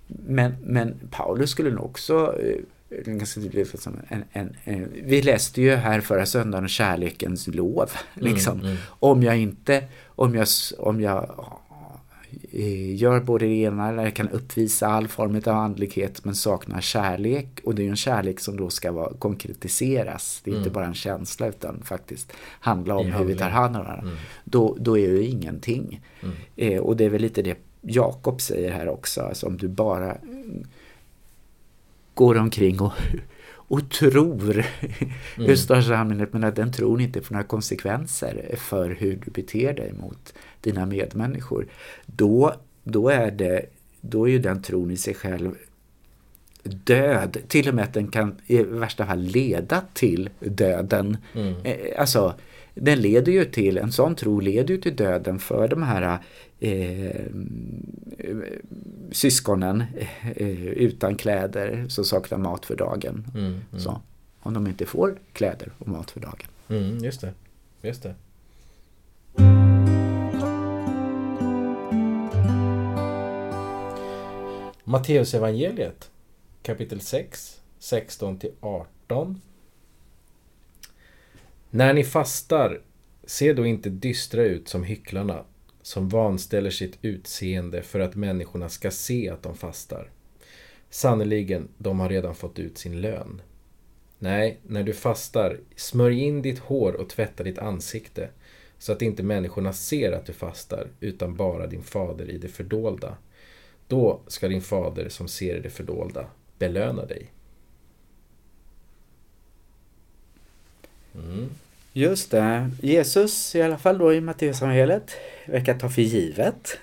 men, 0.07 0.55
men 0.63 0.99
Paulus 1.11 1.49
skulle 1.49 1.69
nog 1.71 1.85
också 1.85 2.35
eh, 2.39 2.55
ganska 2.89 3.41
tydligt 3.41 3.81
som 3.81 3.99
en, 4.07 4.23
en, 4.31 4.55
en, 4.63 4.91
vi 5.03 5.21
läste 5.21 5.61
ju 5.61 5.75
här 5.75 6.01
förra 6.01 6.25
söndagen 6.25 6.67
kärlekens 6.67 7.47
lov. 7.47 7.91
Liksom. 8.13 8.59
mm. 8.59 8.75
Om 8.87 9.23
jag 9.23 9.37
inte, 9.37 9.83
om 10.05 10.35
jag, 10.35 10.47
om 10.77 11.01
jag 11.01 11.49
eh, 12.51 12.95
gör 12.95 13.19
både 13.19 13.45
det 13.45 13.53
ena 13.53 13.89
eller 13.89 14.09
kan 14.09 14.29
uppvisa 14.29 14.87
all 14.87 15.07
form 15.07 15.35
av 15.35 15.55
andlighet 15.55 16.25
men 16.25 16.35
saknar 16.35 16.81
kärlek 16.81 17.47
och 17.63 17.75
det 17.75 17.81
är 17.81 17.83
ju 17.83 17.89
en 17.89 17.95
kärlek 17.95 18.39
som 18.39 18.57
då 18.57 18.69
ska 18.69 18.91
vara, 18.91 19.13
konkretiseras. 19.13 20.41
Det 20.43 20.51
är 20.51 20.55
inte 20.55 20.69
Mm. 20.69 20.73
bara 20.73 20.85
en 20.85 20.93
känsla 20.93 21.47
utan 21.47 21.81
faktiskt 21.83 22.33
handla 22.59 22.95
om 22.95 23.11
hur 23.11 23.25
vi 23.25 23.35
tar 23.35 23.49
hand 23.49 23.75
om 23.75 23.83
varandra. 23.83 24.03
Mm. 24.03 24.17
Då, 24.43 24.77
då 24.79 24.97
är 24.97 25.07
det 25.07 25.13
ju 25.13 25.25
ingenting. 25.25 26.01
Mm. 26.23 26.35
Eh, 26.55 26.79
och 26.79 26.97
det 26.97 27.05
är 27.05 27.09
väl 27.09 27.21
lite 27.21 27.41
det 27.41 27.57
Jakob 27.87 28.41
säger 28.41 28.71
här 28.71 28.89
också. 28.89 29.21
Alltså 29.21 29.47
om 29.47 29.57
du 29.57 29.67
bara 29.67 30.11
mm, 30.11 30.67
går 32.15 32.37
omkring 32.37 32.81
och, 32.81 32.91
och 33.67 33.89
tror 33.89 34.65
Mm. 35.37 35.51
i 35.51 35.57
största 35.57 35.97
allmänhet 35.97 36.33
men 36.33 36.43
att 36.43 36.55
den 36.55 36.71
tron 36.71 37.01
inte 37.01 37.21
får 37.21 37.33
några 37.33 37.47
konsekvenser 37.47 38.55
för 38.57 38.89
hur 38.89 39.19
du 39.25 39.31
beter 39.31 39.73
dig 39.73 39.93
mot 39.93 40.33
dina 40.61 40.85
medmänniskor. 40.85 41.67
Då, 42.05 42.53
då, 42.83 43.09
är, 43.09 43.31
det, 43.31 43.65
då 44.01 44.27
är 44.27 44.31
ju 44.31 44.39
den 44.39 44.61
tron 44.61 44.91
i 44.91 44.97
sig 44.97 45.13
själv 45.13 45.51
död. 46.63 47.37
Till 47.47 47.69
och 47.69 47.75
med 47.75 47.83
att 47.83 47.93
den 47.93 48.07
kan 48.07 48.35
i 48.47 48.63
värsta 48.63 49.05
fall 49.05 49.21
leda 49.21 49.81
till 49.93 50.29
döden. 50.39 51.17
Mm. 51.35 51.55
Eh, 51.63 51.75
Alltså, 51.99 52.33
den 52.75 53.01
leder 53.01 53.31
ju 53.31 53.45
till, 53.45 53.77
en 53.77 53.91
sån 53.91 54.15
tro 54.15 54.39
leder 54.39 54.73
ju 54.73 54.81
till 54.81 54.95
döden 54.95 55.39
för 55.39 55.67
de 55.67 55.83
här 55.83 56.19
eh, 56.59 57.25
syskonen 59.11 59.83
eh, 60.35 60.67
utan 60.67 61.15
kläder 61.15 61.85
som 61.89 62.05
saknar 62.05 62.37
mat 62.37 62.65
för 62.65 62.75
dagen. 62.75 63.27
Mm, 63.33 63.45
mm. 63.45 63.61
Så, 63.79 64.01
om 64.39 64.53
de 64.53 64.67
inte 64.67 64.85
får 64.85 65.19
kläder 65.33 65.71
och 65.77 65.87
mat 65.87 66.11
för 66.11 66.19
dagen. 66.19 66.47
Mm, 66.69 66.97
just 66.97 67.21
det. 67.21 67.33
Just 67.81 68.03
det. 68.03 68.15
Matteusevangeliet 74.83 76.11
kapitel 76.61 77.01
6, 77.01 77.61
16 77.79 78.39
till 78.39 78.51
18. 78.59 79.41
När 81.75 81.93
ni 81.93 82.03
fastar, 82.03 82.81
se 83.23 83.53
då 83.53 83.65
inte 83.65 83.89
dystra 83.89 84.43
ut 84.43 84.67
som 84.67 84.83
hycklarna, 84.83 85.45
som 85.81 86.09
vanställer 86.09 86.69
sitt 86.69 86.97
utseende 87.01 87.81
för 87.81 87.99
att 87.99 88.15
människorna 88.15 88.69
ska 88.69 88.91
se 88.91 89.29
att 89.29 89.43
de 89.43 89.55
fastar. 89.55 90.11
Sannerligen, 90.89 91.67
de 91.77 91.99
har 91.99 92.09
redan 92.09 92.35
fått 92.35 92.59
ut 92.59 92.77
sin 92.77 93.01
lön. 93.01 93.41
Nej, 94.19 94.59
när 94.63 94.83
du 94.83 94.93
fastar, 94.93 95.59
smörj 95.75 96.19
in 96.19 96.41
ditt 96.41 96.59
hår 96.59 96.93
och 96.93 97.09
tvätta 97.09 97.43
ditt 97.43 97.59
ansikte, 97.59 98.29
så 98.77 98.91
att 98.91 99.01
inte 99.01 99.23
människorna 99.23 99.73
ser 99.73 100.11
att 100.11 100.25
du 100.25 100.33
fastar, 100.33 100.87
utan 100.99 101.35
bara 101.35 101.67
din 101.67 101.83
fader 101.83 102.29
i 102.29 102.37
det 102.37 102.47
fördolda. 102.47 103.17
Då 103.87 104.21
ska 104.27 104.47
din 104.47 104.61
fader 104.61 105.09
som 105.09 105.27
ser 105.27 105.55
i 105.57 105.61
det 105.61 105.69
fördolda 105.69 106.25
belöna 106.57 107.05
dig. 107.05 107.31
Mm. 111.15 111.49
Just 111.97 112.31
det. 112.31 112.69
Jesus, 112.81 113.55
i 113.55 113.61
alla 113.61 113.77
fall 113.77 113.97
då 113.97 114.13
i 114.13 114.21
Matteusevangeliet, 114.21 115.11
verkar 115.45 115.79
ta 115.79 115.89
för 115.89 116.01
givet 116.01 116.77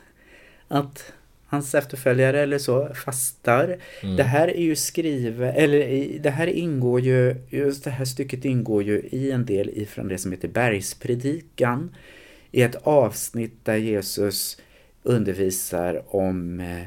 att 0.69 1.12
hans 1.47 1.75
efterföljare 1.75 2.40
eller 2.40 2.59
så 2.59 2.95
fastar. 2.95 3.78
Mm. 4.02 4.16
Det 4.16 4.23
här 4.23 4.49
är 4.49 4.62
ju 4.62 4.76
skrivet, 4.76 5.57
eller 5.57 6.09
det 6.19 6.31
här 6.31 6.47
ingår 6.47 7.00
ju, 7.00 7.37
just 7.50 7.85
det 7.85 7.90
här 7.90 8.04
stycket 8.04 8.45
ingår 8.45 8.83
ju 8.83 9.00
i 9.11 9.31
en 9.31 9.47
del 9.47 9.71
ifrån 9.75 10.09
det 10.09 10.19
som 10.19 10.33
heter 10.33 10.49
Bergspredikan. 10.49 11.95
I 12.50 12.62
ett 12.62 12.76
avsnitt 12.83 13.64
där 13.64 13.76
Jesus 13.76 14.61
undervisar 15.02 16.02
om 16.07 16.61
eh, 16.61 16.83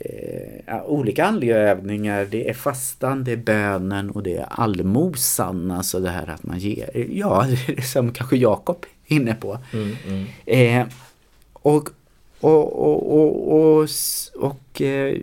eh, 0.00 0.84
olika 0.84 1.24
andliga 1.24 1.56
övningar. 1.56 2.26
Det 2.30 2.50
är 2.50 2.54
fastan, 2.54 3.24
det 3.24 3.32
är 3.32 3.36
bönen 3.36 4.10
och 4.10 4.22
det 4.22 4.36
är 4.36 4.46
allmosan. 4.48 5.70
Alltså 5.70 6.00
det 6.00 6.10
här 6.10 6.30
att 6.30 6.42
man 6.42 6.58
ger, 6.58 7.06
ja, 7.10 7.44
är 7.44 7.80
som 7.92 8.12
kanske 8.12 8.36
Jakob 8.36 8.86
inne 9.06 9.34
på. 9.34 9.58
Mm, 9.72 9.96
mm. 10.06 10.26
Eh, 10.46 10.86
och 11.52 11.90
och, 12.40 12.72
och, 12.72 13.12
och, 13.12 13.78
och, 13.78 13.88
och 14.34 14.80
eh, 14.80 15.16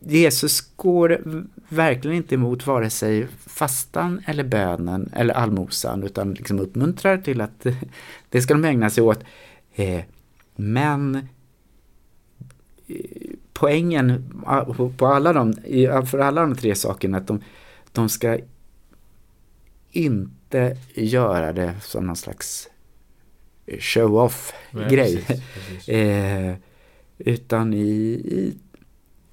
Jesus 0.00 0.60
går 0.76 1.20
verkligen 1.68 2.16
inte 2.16 2.34
emot 2.34 2.66
vare 2.66 2.90
sig 2.90 3.26
fastan 3.46 4.22
eller 4.26 4.44
bönen 4.44 5.10
eller 5.16 5.34
allmosan 5.34 6.02
utan 6.02 6.34
liksom 6.34 6.58
uppmuntrar 6.58 7.18
till 7.18 7.40
att 7.40 7.66
det 8.28 8.42
ska 8.42 8.54
de 8.54 8.64
ägna 8.64 8.90
sig 8.90 9.02
åt. 9.02 9.24
Eh, 9.74 10.00
men 10.56 11.28
eh, 12.86 13.23
poängen 13.54 14.34
på 14.96 15.06
alla 15.06 15.32
de, 15.32 15.54
för 16.06 16.18
alla 16.18 16.40
de 16.40 16.56
tre 16.56 16.74
sakerna 16.74 17.18
att 17.18 17.26
de, 17.26 17.42
de 17.92 18.08
ska 18.08 18.38
inte 19.90 20.76
göra 20.94 21.52
det 21.52 21.74
som 21.82 22.06
någon 22.06 22.16
slags 22.16 22.68
show-off-grej. 23.78 25.24
Eh, 25.86 26.54
utan 27.18 27.74
i, 27.74 27.86
i 28.12 28.54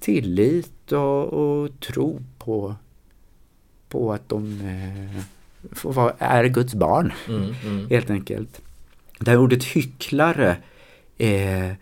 tillit 0.00 0.92
och, 0.92 1.24
och, 1.24 1.80
tro 1.80 2.22
på, 2.38 2.74
på 3.88 4.12
att 4.12 4.28
de 4.28 4.60
eh, 4.60 5.22
får 5.72 5.92
vara, 5.92 6.14
är 6.18 6.44
Guds 6.44 6.74
barn. 6.74 7.12
Mm, 7.28 7.54
mm. 7.64 7.90
Helt 7.90 8.10
enkelt. 8.10 8.60
Det 9.18 9.30
här 9.30 9.38
ordet 9.38 9.64
hycklare 9.64 10.56
eh, 11.18 11.72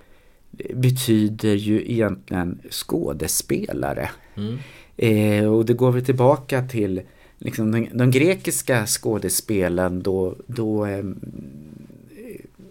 betyder 0.75 1.55
ju 1.55 1.93
egentligen 1.93 2.59
skådespelare. 2.71 4.11
Mm. 4.37 4.59
Eh, 4.97 5.53
och 5.53 5.67
det 5.67 5.75
går 5.75 5.93
vi 5.93 6.03
tillbaka 6.03 6.63
till 6.63 7.03
liksom 7.39 7.73
de, 7.73 7.89
de 7.93 8.11
grekiska 8.11 8.87
skådespelen 8.87 10.03
då, 10.03 10.37
då 10.47 10.87
eh, 10.87 11.05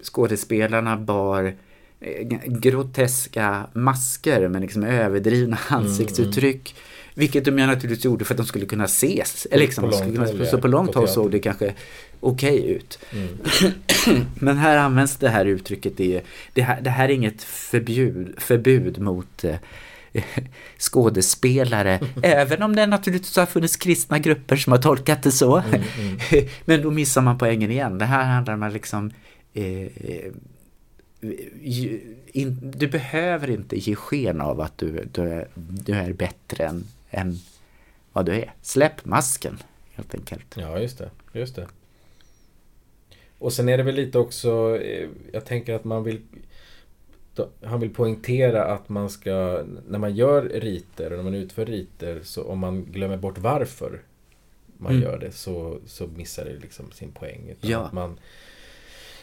skådespelarna 0.03 0.97
bar 0.97 1.53
eh, 1.99 2.27
groteska 2.45 3.67
masker 3.73 4.47
med 4.47 4.61
liksom 4.61 4.83
överdrivna 4.83 5.57
mm, 5.69 5.83
ansiktsuttryck. 5.83 6.71
Mm, 6.71 6.81
mm. 6.81 6.85
Vilket 7.13 7.45
de 7.45 7.51
naturligtvis 7.51 8.05
gjorde 8.05 8.25
för 8.25 8.33
att 8.33 8.37
de 8.37 8.45
skulle 8.45 8.65
kunna 8.65 8.85
ses. 8.85 9.47
Eller 9.51 9.63
liksom, 9.63 9.83
på 9.83 9.89
långt 9.89 10.17
håll, 10.17 10.47
så 10.47 10.57
på 10.57 10.67
långt 10.67 10.95
håll 10.95 11.07
såg 11.07 11.31
det 11.31 11.39
kanske 11.39 11.73
okej 12.19 12.59
okay 12.59 12.71
ut. 12.71 12.99
Mm. 13.13 14.25
Men 14.35 14.57
här 14.57 14.77
används 14.77 15.17
det 15.17 15.29
här 15.29 15.45
uttrycket 15.45 15.99
i, 15.99 16.21
det 16.53 16.61
här, 16.61 16.81
det 16.81 16.89
här 16.89 17.09
är 17.09 17.13
inget 17.13 17.43
förbud, 17.43 18.35
förbud 18.37 18.99
mot 18.99 19.43
eh, 19.43 19.55
skådespelare. 20.77 21.99
även 22.23 22.63
om 22.63 22.75
det 22.75 22.85
naturligtvis 22.85 23.35
har 23.35 23.45
funnits 23.45 23.75
kristna 23.75 24.19
grupper 24.19 24.55
som 24.55 24.71
har 24.71 24.79
tolkat 24.79 25.23
det 25.23 25.31
så. 25.31 25.57
Mm, 25.57 25.81
mm. 25.99 26.47
Men 26.65 26.81
då 26.81 26.91
missar 26.91 27.21
man 27.21 27.37
poängen 27.37 27.71
igen. 27.71 27.97
Det 27.97 28.05
här 28.05 28.23
handlar 28.23 28.53
om 28.53 28.71
liksom 28.73 29.11
eh, 29.53 29.87
in, 32.31 32.73
du 32.75 32.87
behöver 32.87 33.49
inte 33.49 33.75
ge 33.75 33.95
sken 33.95 34.41
av 34.41 34.61
att 34.61 34.77
du, 34.77 35.07
du, 35.11 35.21
är, 35.21 35.47
du 35.55 35.93
är 35.93 36.13
bättre 36.13 36.65
än, 36.65 36.83
än 37.09 37.39
vad 38.13 38.25
du 38.25 38.33
är. 38.33 38.53
Släpp 38.61 39.05
masken 39.05 39.57
helt 39.95 40.15
enkelt. 40.15 40.55
Ja, 40.57 40.79
just 40.79 40.97
det. 40.97 41.09
Just 41.33 41.55
det. 41.55 41.67
Och 43.39 43.53
sen 43.53 43.69
är 43.69 43.77
det 43.77 43.83
väl 43.83 43.95
lite 43.95 44.19
också, 44.19 44.79
eh, 44.81 45.09
jag 45.31 45.45
tänker 45.45 45.73
att 45.73 45.83
man 45.83 46.03
vill 46.03 46.21
han 47.63 47.79
vill 47.79 47.93
poängtera 47.93 48.65
att 48.65 48.89
man 48.89 49.09
ska, 49.09 49.63
när 49.87 49.99
man 49.99 50.15
gör 50.15 50.41
riter 50.41 51.11
och 51.11 51.17
när 51.17 51.23
man 51.23 51.35
utför 51.35 51.65
riter, 51.65 52.19
så 52.23 52.43
om 52.43 52.59
man 52.59 52.85
glömmer 52.85 53.17
bort 53.17 53.37
varför 53.37 54.01
man 54.77 54.91
mm. 54.91 55.03
gör 55.03 55.19
det 55.19 55.31
så, 55.31 55.77
så 55.85 56.07
missar 56.07 56.45
det 56.45 56.59
liksom 56.61 56.91
sin 56.91 57.11
poäng. 57.11 57.53
Ja. 57.61 57.79
att 57.79 57.93
man, 57.93 58.19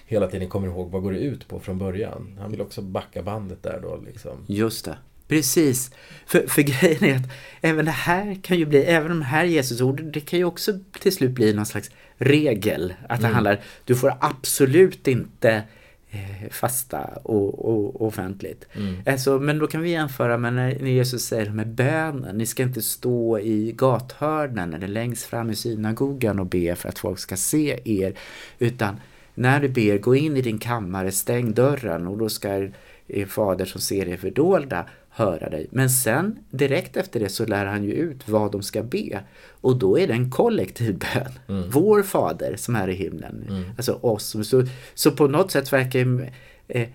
hela 0.07 0.27
tiden 0.27 0.49
kommer 0.49 0.69
ihåg 0.69 0.91
vad 0.91 1.03
går 1.03 1.13
det 1.13 1.19
ut 1.19 1.49
på 1.49 1.61
från 1.61 1.79
början. 1.79 2.39
Han 2.41 2.51
vill 2.51 2.61
också 2.61 2.83
backa 2.83 3.23
bandet 3.23 3.63
där 3.63 3.81
då 3.83 4.01
liksom. 4.07 4.45
Just 4.47 4.85
det. 4.85 4.99
Precis. 5.29 5.91
För, 6.27 6.47
för 6.47 6.63
grejen 6.63 7.05
är 7.05 7.17
att 7.17 7.31
även 7.61 7.85
det 7.85 7.91
här 7.91 8.39
kan 8.43 8.59
ju 8.59 8.67
bli, 8.67 8.79
även 8.79 9.09
de 9.09 9.23
här 9.23 9.45
Jesusorden, 9.45 10.13
det 10.13 10.21
kan 10.21 10.39
ju 10.39 10.45
också 10.45 10.73
till 11.01 11.13
slut 11.13 11.31
bli 11.31 11.53
någon 11.53 11.67
slags 11.67 11.91
regel. 12.17 12.95
Att 13.09 13.21
det 13.21 13.27
mm. 13.27 13.35
handlar, 13.35 13.61
du 13.85 13.95
får 13.95 14.15
absolut 14.21 15.09
inte 15.09 15.63
eh, 16.11 16.51
fasta 16.51 17.01
och, 17.23 17.69
och, 17.69 17.97
och 17.97 18.07
offentligt. 18.07 18.67
Mm. 18.73 18.97
Alltså, 19.07 19.39
men 19.39 19.59
då 19.59 19.67
kan 19.67 19.83
vi 19.83 19.91
jämföra 19.91 20.39
med 20.39 20.55
när, 20.55 20.79
när 20.81 20.91
Jesus 20.91 21.25
säger 21.25 21.51
med 21.51 21.69
bönen. 21.69 22.39
Ni 22.39 22.47
ska 22.47 22.63
inte 22.63 22.83
stå 22.83 23.39
i 23.39 23.73
gathörnen 23.73 24.75
eller 24.75 24.89
längst 24.89 25.25
fram 25.25 25.51
i 25.51 25.57
synagogan 25.57 26.39
och 26.39 26.47
be 26.47 26.75
för 26.75 26.89
att 26.89 26.99
folk 26.99 27.19
ska 27.19 27.37
se 27.37 27.81
er. 27.85 28.15
Utan 28.59 29.01
när 29.35 29.61
du 29.61 29.69
ber, 29.69 29.99
gå 29.99 30.17
in 30.17 30.37
i 30.37 30.43
din 30.43 30.59
kammare, 30.59 31.13
stäng 31.13 31.53
dörren 31.53 32.07
och 32.07 32.19
då 32.19 32.29
ska 32.29 32.69
er 33.09 33.27
fader 33.27 33.65
som 33.65 33.81
ser 33.81 34.09
er 34.09 34.17
fördolda 34.17 34.87
höra 35.17 35.51
dig. 35.51 35.67
Men 35.71 35.91
sen 35.91 36.39
direkt 36.51 36.97
efter 36.97 37.21
det 37.21 37.29
så 37.29 37.47
lär 37.47 37.67
han 37.67 37.85
ju 37.85 37.93
ut 37.93 38.29
vad 38.29 38.53
de 38.53 38.63
ska 38.63 38.83
be. 38.83 39.21
Och 39.61 39.77
då 39.79 39.99
är 39.99 40.07
det 40.07 40.13
en 40.13 40.31
kollektiv 40.31 40.99
bön. 40.99 41.33
Mm. 41.49 41.71
Vår 41.71 42.03
fader 42.03 42.57
som 42.57 42.77
är 42.77 42.89
i 42.89 42.95
himlen. 42.95 43.47
Mm. 43.49 43.65
Alltså 43.77 43.93
oss. 43.93 44.37
Så, 44.49 44.67
så 44.95 45.11
på 45.11 45.29
något 45.29 45.51
sätt 45.51 45.73
verkar 45.73 46.31
eh, 46.69 46.89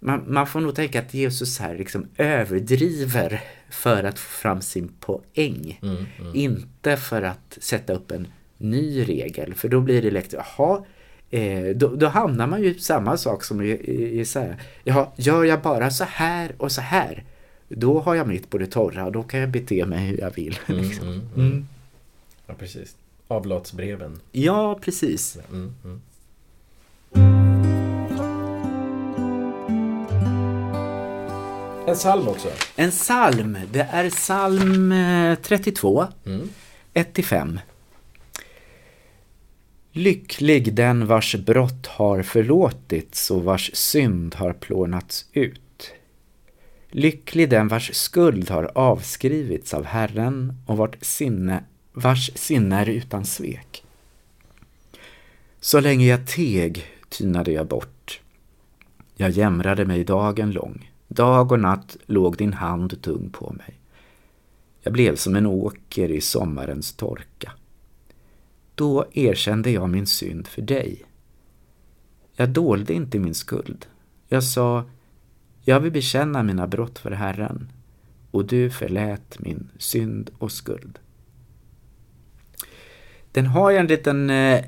man, 0.00 0.24
man, 0.26 0.46
får 0.46 0.60
nog 0.60 0.74
tänka 0.74 1.00
att 1.00 1.14
Jesus 1.14 1.58
här 1.58 1.78
liksom 1.78 2.08
överdriver 2.16 3.42
för 3.70 4.04
att 4.04 4.18
få 4.18 4.30
fram 4.30 4.60
sin 4.60 4.88
poäng. 4.88 5.80
Mm, 5.82 5.96
mm. 6.20 6.34
Inte 6.34 6.96
för 6.96 7.22
att 7.22 7.58
sätta 7.60 7.92
upp 7.92 8.10
en 8.10 8.26
ny 8.58 9.04
regel. 9.04 9.54
För 9.54 9.68
då 9.68 9.80
blir 9.80 10.02
det 10.02 10.10
lätt, 10.10 10.32
jaha, 10.32 10.84
Eh, 11.30 11.76
då, 11.76 11.88
då, 11.88 12.06
hamnar 12.06 12.46
man 12.46 12.62
ju 12.62 12.74
i 12.74 12.78
samma 12.78 13.16
sak 13.16 13.44
som 13.44 13.60
här, 13.60 14.56
ja, 14.84 15.12
gör 15.16 15.44
jag 15.44 15.62
bara 15.62 15.90
så 15.90 16.04
här 16.04 16.52
och 16.58 16.72
så 16.72 16.80
här, 16.80 17.24
då 17.68 18.00
har 18.00 18.14
jag 18.14 18.28
mitt 18.28 18.50
på 18.50 18.58
det 18.58 18.66
torra, 18.66 19.10
då 19.10 19.22
kan 19.22 19.40
jag 19.40 19.48
bete 19.48 19.86
mig 19.86 20.06
hur 20.06 20.20
jag 20.20 20.30
vill. 20.30 20.58
Mm, 20.68 20.82
liksom. 20.82 21.08
mm, 21.08 21.20
mm. 21.34 21.46
mm. 21.46 21.68
Ja, 22.46 22.54
precis. 22.54 22.96
Avlatsbreven. 23.28 24.20
Ja, 24.32 24.78
precis. 24.82 25.38
Mm, 25.50 25.74
mm. 25.84 26.00
En 31.86 31.94
psalm 31.94 32.28
också. 32.28 32.48
En 32.76 32.90
psalm. 32.90 33.58
Det 33.72 33.88
är 33.92 34.10
psalm 34.10 34.94
32. 35.42 36.06
1-5. 36.94 37.58
Lycklig 39.96 40.74
den 40.74 41.06
vars 41.06 41.34
brott 41.34 41.86
har 41.86 42.22
förlåtits 42.22 43.30
och 43.30 43.44
vars 43.44 43.70
synd 43.74 44.34
har 44.34 44.52
plånats 44.52 45.28
ut. 45.32 45.92
Lycklig 46.90 47.50
den 47.50 47.68
vars 47.68 47.94
skuld 47.94 48.50
har 48.50 48.70
avskrivits 48.74 49.74
av 49.74 49.84
Herren 49.84 50.56
och 50.66 50.76
vart 50.76 50.96
sinne, 51.00 51.64
vars 51.92 52.30
sinne 52.34 52.80
är 52.80 52.88
utan 52.88 53.24
svek. 53.24 53.84
Så 55.60 55.80
länge 55.80 56.06
jag 56.06 56.26
teg 56.26 56.84
tynade 57.08 57.52
jag 57.52 57.66
bort. 57.66 58.20
Jag 59.16 59.30
jämrade 59.30 59.84
mig 59.84 60.04
dagen 60.04 60.50
lång. 60.50 60.90
Dag 61.08 61.52
och 61.52 61.60
natt 61.60 61.96
låg 62.06 62.36
din 62.36 62.52
hand 62.52 63.02
tung 63.02 63.30
på 63.30 63.52
mig. 63.58 63.74
Jag 64.82 64.92
blev 64.92 65.16
som 65.16 65.36
en 65.36 65.46
åker 65.46 66.10
i 66.10 66.20
sommarens 66.20 66.92
torka. 66.92 67.52
Då 68.74 69.06
erkände 69.12 69.70
jag 69.70 69.88
min 69.88 70.06
synd 70.06 70.48
för 70.48 70.62
dig. 70.62 71.04
Jag 72.36 72.48
dolde 72.48 72.92
inte 72.92 73.18
min 73.18 73.34
skuld. 73.34 73.86
Jag 74.28 74.44
sa, 74.44 74.84
jag 75.62 75.80
vill 75.80 75.92
bekänna 75.92 76.42
mina 76.42 76.66
brott 76.66 76.98
för 76.98 77.10
Herren 77.10 77.72
och 78.30 78.44
du 78.44 78.70
förlät 78.70 79.38
min 79.38 79.68
synd 79.78 80.30
och 80.38 80.52
skuld. 80.52 80.98
Den 83.32 83.46
har 83.46 83.70
ju 83.70 83.76
en 83.76 83.86
liten, 83.86 84.30
eh, 84.30 84.64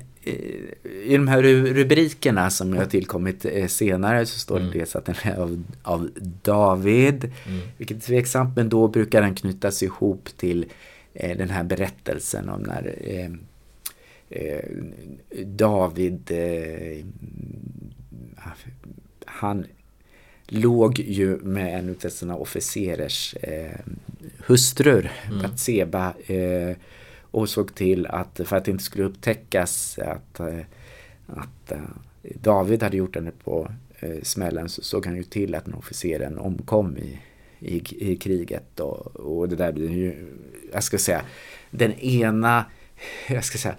i 0.83 1.17
de 1.17 1.27
här 1.27 1.41
rubrikerna 1.73 2.49
som 2.49 2.77
har 2.77 2.85
tillkommit 2.85 3.45
eh, 3.45 3.67
senare 3.67 4.25
så 4.25 4.39
står 4.39 4.55
det 4.55 4.65
mm. 4.65 4.77
dels 4.77 4.95
att 4.95 5.05
den 5.05 5.15
är 5.23 5.35
av, 5.35 5.63
av 5.83 6.09
David, 6.41 7.31
mm. 7.47 7.67
vilket 7.77 7.97
är 7.97 8.01
tveksamt, 8.01 8.55
men 8.55 8.69
då 8.69 8.87
brukar 8.87 9.21
den 9.21 9.35
knytas 9.35 9.83
ihop 9.83 10.29
till 10.37 10.65
eh, 11.13 11.37
den 11.37 11.49
här 11.49 11.63
berättelsen 11.63 12.49
om 12.49 12.61
när 12.61 12.95
Eh, 13.01 13.29
David, 15.45 16.31
eh, 16.31 17.05
han 19.25 19.65
låg 20.47 20.99
ju 20.99 21.37
med 21.37 21.79
en 21.79 21.95
av 22.05 22.09
sina 22.09 22.35
officerers 22.35 23.35
eh, 23.41 23.79
hustrur, 24.37 25.11
mm. 25.27 25.41
Batseba, 25.41 26.13
eh, 26.25 26.77
och 27.31 27.49
såg 27.49 27.75
till 27.75 28.05
att, 28.05 28.41
för 28.45 28.55
att 28.55 28.65
det 28.65 28.71
inte 28.71 28.83
skulle 28.83 29.03
upptäckas 29.03 29.99
att, 29.99 30.39
eh, 30.39 30.59
att 31.27 31.71
eh, 31.71 31.79
David 32.21 32.83
hade 32.83 32.97
gjort 32.97 33.15
henne 33.15 33.31
på 33.43 33.71
eh, 33.99 34.21
smällen 34.23 34.69
så 34.69 34.81
såg 34.81 35.05
han 35.05 35.15
ju 35.15 35.23
till 35.23 35.55
att 35.55 35.65
den 35.65 35.73
officeren 35.73 36.37
omkom 36.37 36.97
i, 36.97 37.19
i, 37.59 38.11
i 38.11 38.15
kriget 38.15 38.79
och, 38.79 39.15
och 39.15 39.49
det 39.49 39.55
där 39.55 39.71
blir 39.71 39.91
ju, 39.91 40.27
jag 40.73 40.83
ska 40.83 40.97
säga, 40.97 41.21
den 41.71 41.93
ena, 41.93 42.65
jag 43.29 43.45
ska 43.45 43.57
säga, 43.57 43.75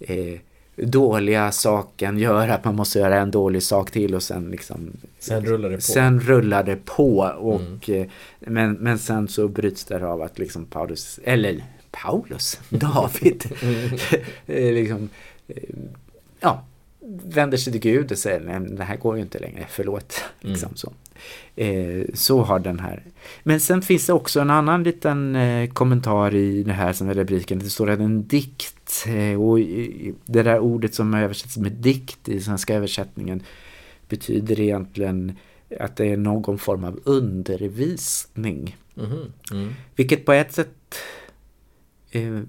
eh, 0.00 0.40
dåliga 0.76 1.52
saken 1.52 2.18
gör 2.18 2.48
att 2.48 2.64
man 2.64 2.74
måste 2.74 2.98
göra 2.98 3.20
en 3.20 3.30
dålig 3.30 3.62
sak 3.62 3.90
till 3.90 4.14
och 4.14 4.22
sen 4.22 4.50
liksom 4.50 4.90
Sen 5.18 5.44
rullar 5.44 5.70
det 5.70 5.76
på. 5.76 5.82
Sen 5.82 6.20
rullar 6.20 6.62
det 6.62 6.84
på 6.84 7.18
och 7.38 7.88
mm. 7.88 8.08
men, 8.40 8.72
men 8.72 8.98
sen 8.98 9.28
så 9.28 9.48
bryts 9.48 9.84
det 9.84 10.06
av 10.06 10.22
att 10.22 10.38
liksom 10.38 10.64
Paulus, 10.64 11.20
eller 11.24 11.64
Paulus, 11.90 12.60
David, 12.68 13.44
mm. 13.62 14.74
liksom, 14.74 15.08
ja, 16.40 16.64
vänder 17.24 17.58
sig 17.58 17.72
till 17.72 17.82
Gud 17.82 18.12
och 18.12 18.18
säger 18.18 18.40
nej 18.40 18.60
det 18.70 18.84
här 18.84 18.96
går 18.96 19.16
ju 19.16 19.22
inte 19.22 19.38
längre, 19.38 19.66
förlåt. 19.68 20.24
Mm. 20.40 20.52
Liksom 20.52 20.76
så. 20.76 20.92
Eh, 21.56 22.04
så 22.14 22.42
har 22.42 22.58
den 22.58 22.78
här. 22.78 23.02
Men 23.42 23.60
sen 23.60 23.82
finns 23.82 24.06
det 24.06 24.12
också 24.12 24.40
en 24.40 24.50
annan 24.50 24.82
liten 24.82 25.36
eh, 25.36 25.70
kommentar 25.70 26.34
i 26.34 26.62
det 26.62 26.72
här 26.72 26.92
som 26.92 27.08
är 27.08 27.14
rubriken. 27.14 27.58
Det 27.58 27.70
står 27.70 27.90
att 27.90 27.98
en 27.98 28.26
dikt 28.26 28.79
eh, 29.06 29.40
och 29.42 29.58
det 30.26 30.42
där 30.42 30.58
ordet 30.58 30.94
som 30.94 31.14
översätts 31.14 31.56
med 31.56 31.72
dikt 31.72 32.28
i 32.28 32.40
svenska 32.40 32.74
översättningen 32.74 33.42
betyder 34.08 34.60
egentligen 34.60 35.32
att 35.80 35.96
det 35.96 36.06
är 36.06 36.16
någon 36.16 36.58
form 36.58 36.84
av 36.84 37.00
undervisning. 37.04 38.76
Mm. 38.96 39.32
Mm. 39.52 39.74
Vilket 39.96 40.24
på 40.24 40.32
ett 40.32 40.52
sätt 40.52 40.96
eh, 42.10 42.40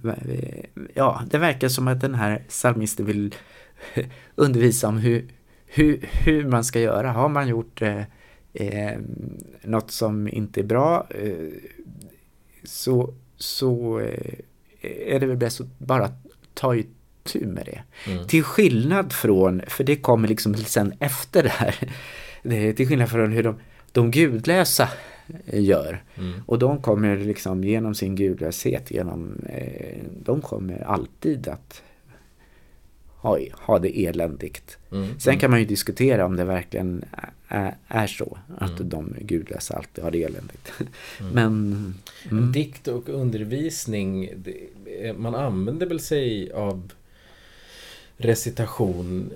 ja, 0.94 1.24
det 1.30 1.38
verkar 1.38 1.70
som 1.70 1.88
att 1.88 2.02
den 2.02 2.16
här 2.16 2.46
psalmisten 2.48 3.06
vill 3.06 3.36
undervisa 4.36 4.88
om 4.88 4.98
hur, 4.98 5.28
hur, 5.66 6.10
hur 6.12 6.48
man 6.48 6.64
ska 6.64 6.80
göra. 6.80 7.12
Har 7.12 7.30
man 7.30 7.48
gjort 7.48 7.82
eh, 7.82 8.04
eh, 8.54 9.00
något 9.62 9.92
som 9.92 10.28
inte 10.28 10.62
är 10.62 10.64
bra 10.64 11.08
eh, 11.10 11.48
så, 12.64 13.14
så 13.38 14.00
eh, 14.00 14.40
är 14.82 15.20
det 15.20 15.26
väl 15.26 15.38
bäst 15.38 15.62
att 15.62 15.80
bara 15.80 16.10
ta 16.62 16.76
itu 16.76 17.46
med 17.46 17.66
det. 17.66 18.12
Mm. 18.12 18.28
Till 18.28 18.44
skillnad 18.44 19.14
från, 19.14 19.62
för 19.68 19.84
det 19.84 19.96
kommer 19.96 20.28
liksom 20.28 20.56
sen 20.56 20.94
efter 21.00 21.44
det 21.44 21.50
här, 21.50 22.74
till 22.74 22.88
skillnad 22.88 23.10
från 23.10 23.32
hur 23.32 23.44
de, 23.44 23.56
de 23.92 24.12
gudlösa 24.12 24.90
gör. 25.46 26.04
Mm. 26.18 26.44
Och 26.46 26.60
de 26.60 26.82
kommer 26.82 27.18
liksom 27.18 27.64
genom 27.64 27.96
sin 27.96 28.16
gudlöshet, 28.16 28.92
genom, 28.92 29.46
eh, 29.50 29.98
de 30.24 30.42
kommer 30.42 30.84
alltid 30.84 31.48
att 31.48 31.82
ha, 33.22 33.40
ha 33.52 33.80
det 33.80 34.06
eländigt. 34.06 34.78
Mm. 34.92 35.20
Sen 35.20 35.40
kan 35.40 35.52
man 35.52 35.60
ju 35.60 35.66
diskutera 35.66 36.26
om 36.26 36.36
det 36.36 36.44
verkligen 36.44 37.06
är, 37.48 37.76
är 37.88 38.08
så 38.08 38.38
att 38.58 38.80
mm. 38.80 38.90
de 38.90 39.16
gudlösa 39.20 39.76
alltid 39.78 40.04
har 40.04 40.12
det 40.12 40.24
eländigt. 40.24 40.72
Mm. 41.20 41.32
Men... 41.34 41.94
Mm. 42.32 42.52
Dikt 42.52 42.88
och 42.88 43.10
undervisning, 43.10 44.30
det, 44.36 45.18
man 45.18 45.36
använder 45.36 45.86
väl 45.86 46.00
sig 46.00 46.52
av 46.52 46.92
recitation 48.18 49.32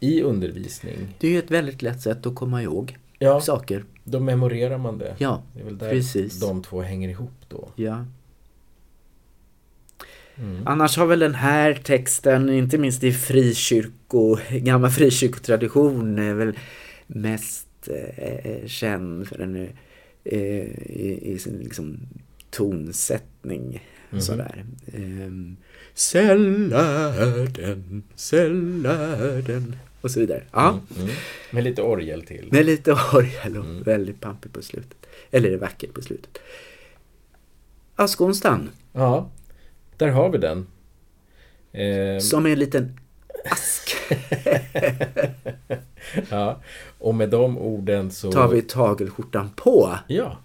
i 0.00 0.22
undervisning? 0.22 1.14
Det 1.18 1.26
är 1.26 1.30
ju 1.30 1.38
ett 1.38 1.50
väldigt 1.50 1.82
lätt 1.82 2.00
sätt 2.00 2.26
att 2.26 2.34
komma 2.34 2.62
ihåg 2.62 2.96
ja, 3.18 3.40
saker. 3.40 3.84
Då 4.04 4.20
memorerar 4.20 4.78
man 4.78 4.98
det. 4.98 5.14
Ja, 5.18 5.42
det 5.54 5.60
är 5.60 5.64
väl 5.64 5.78
där 5.78 5.90
precis. 5.90 6.40
de 6.40 6.62
två 6.62 6.82
hänger 6.82 7.08
ihop 7.08 7.44
då. 7.48 7.68
Ja. 7.76 8.04
Mm. 10.38 10.66
Annars 10.66 10.96
har 10.96 11.06
väl 11.06 11.18
den 11.18 11.34
här 11.34 11.74
texten, 11.74 12.48
inte 12.48 12.78
minst 12.78 13.04
i 13.04 13.12
frikyrko, 13.12 14.38
gammal 14.50 14.90
frikyrkotradition, 14.90 16.18
är 16.18 16.34
väl 16.34 16.58
mest 17.06 17.88
eh, 18.16 18.66
känd 18.66 19.28
för 19.28 19.38
den 19.38 19.68
eh, 20.24 20.32
i, 20.32 21.20
i, 21.22 21.38
sin 21.38 21.58
liksom, 21.58 21.98
tonsättning. 22.50 23.82
Mm. 24.10 24.20
Sådär. 24.20 24.64
Eh, 24.86 25.30
Sällarden, 25.94 28.02
sällarden 28.14 29.76
och 30.00 30.10
så 30.10 30.20
vidare. 30.20 30.42
Ja. 30.52 30.68
Mm, 30.68 31.02
mm. 31.02 31.14
Med 31.50 31.64
lite 31.64 31.82
orgel 31.82 32.22
till. 32.22 32.48
Med 32.52 32.66
lite 32.66 32.92
orgel 32.92 33.56
och 33.56 33.64
mm. 33.64 33.82
väldigt 33.82 34.20
pampigt 34.20 34.54
på 34.54 34.62
slutet. 34.62 35.06
Eller 35.30 35.56
vackert 35.56 35.94
på 35.94 36.02
slutet. 36.02 36.38
Askonsdagen. 37.94 38.70
Ja. 38.92 39.30
Där 39.96 40.08
har 40.08 40.30
vi 40.30 40.38
den. 40.38 40.66
Eh... 41.72 42.18
Som 42.18 42.46
en 42.46 42.58
liten 42.58 42.98
ask. 43.50 43.96
ja, 46.30 46.60
och 46.98 47.14
med 47.14 47.30
de 47.30 47.58
orden 47.58 48.10
så... 48.10 48.32
Tar 48.32 48.48
vi 48.48 48.62
tagelskjortan 48.62 49.50
på. 49.56 49.98
Ja. 50.06 50.38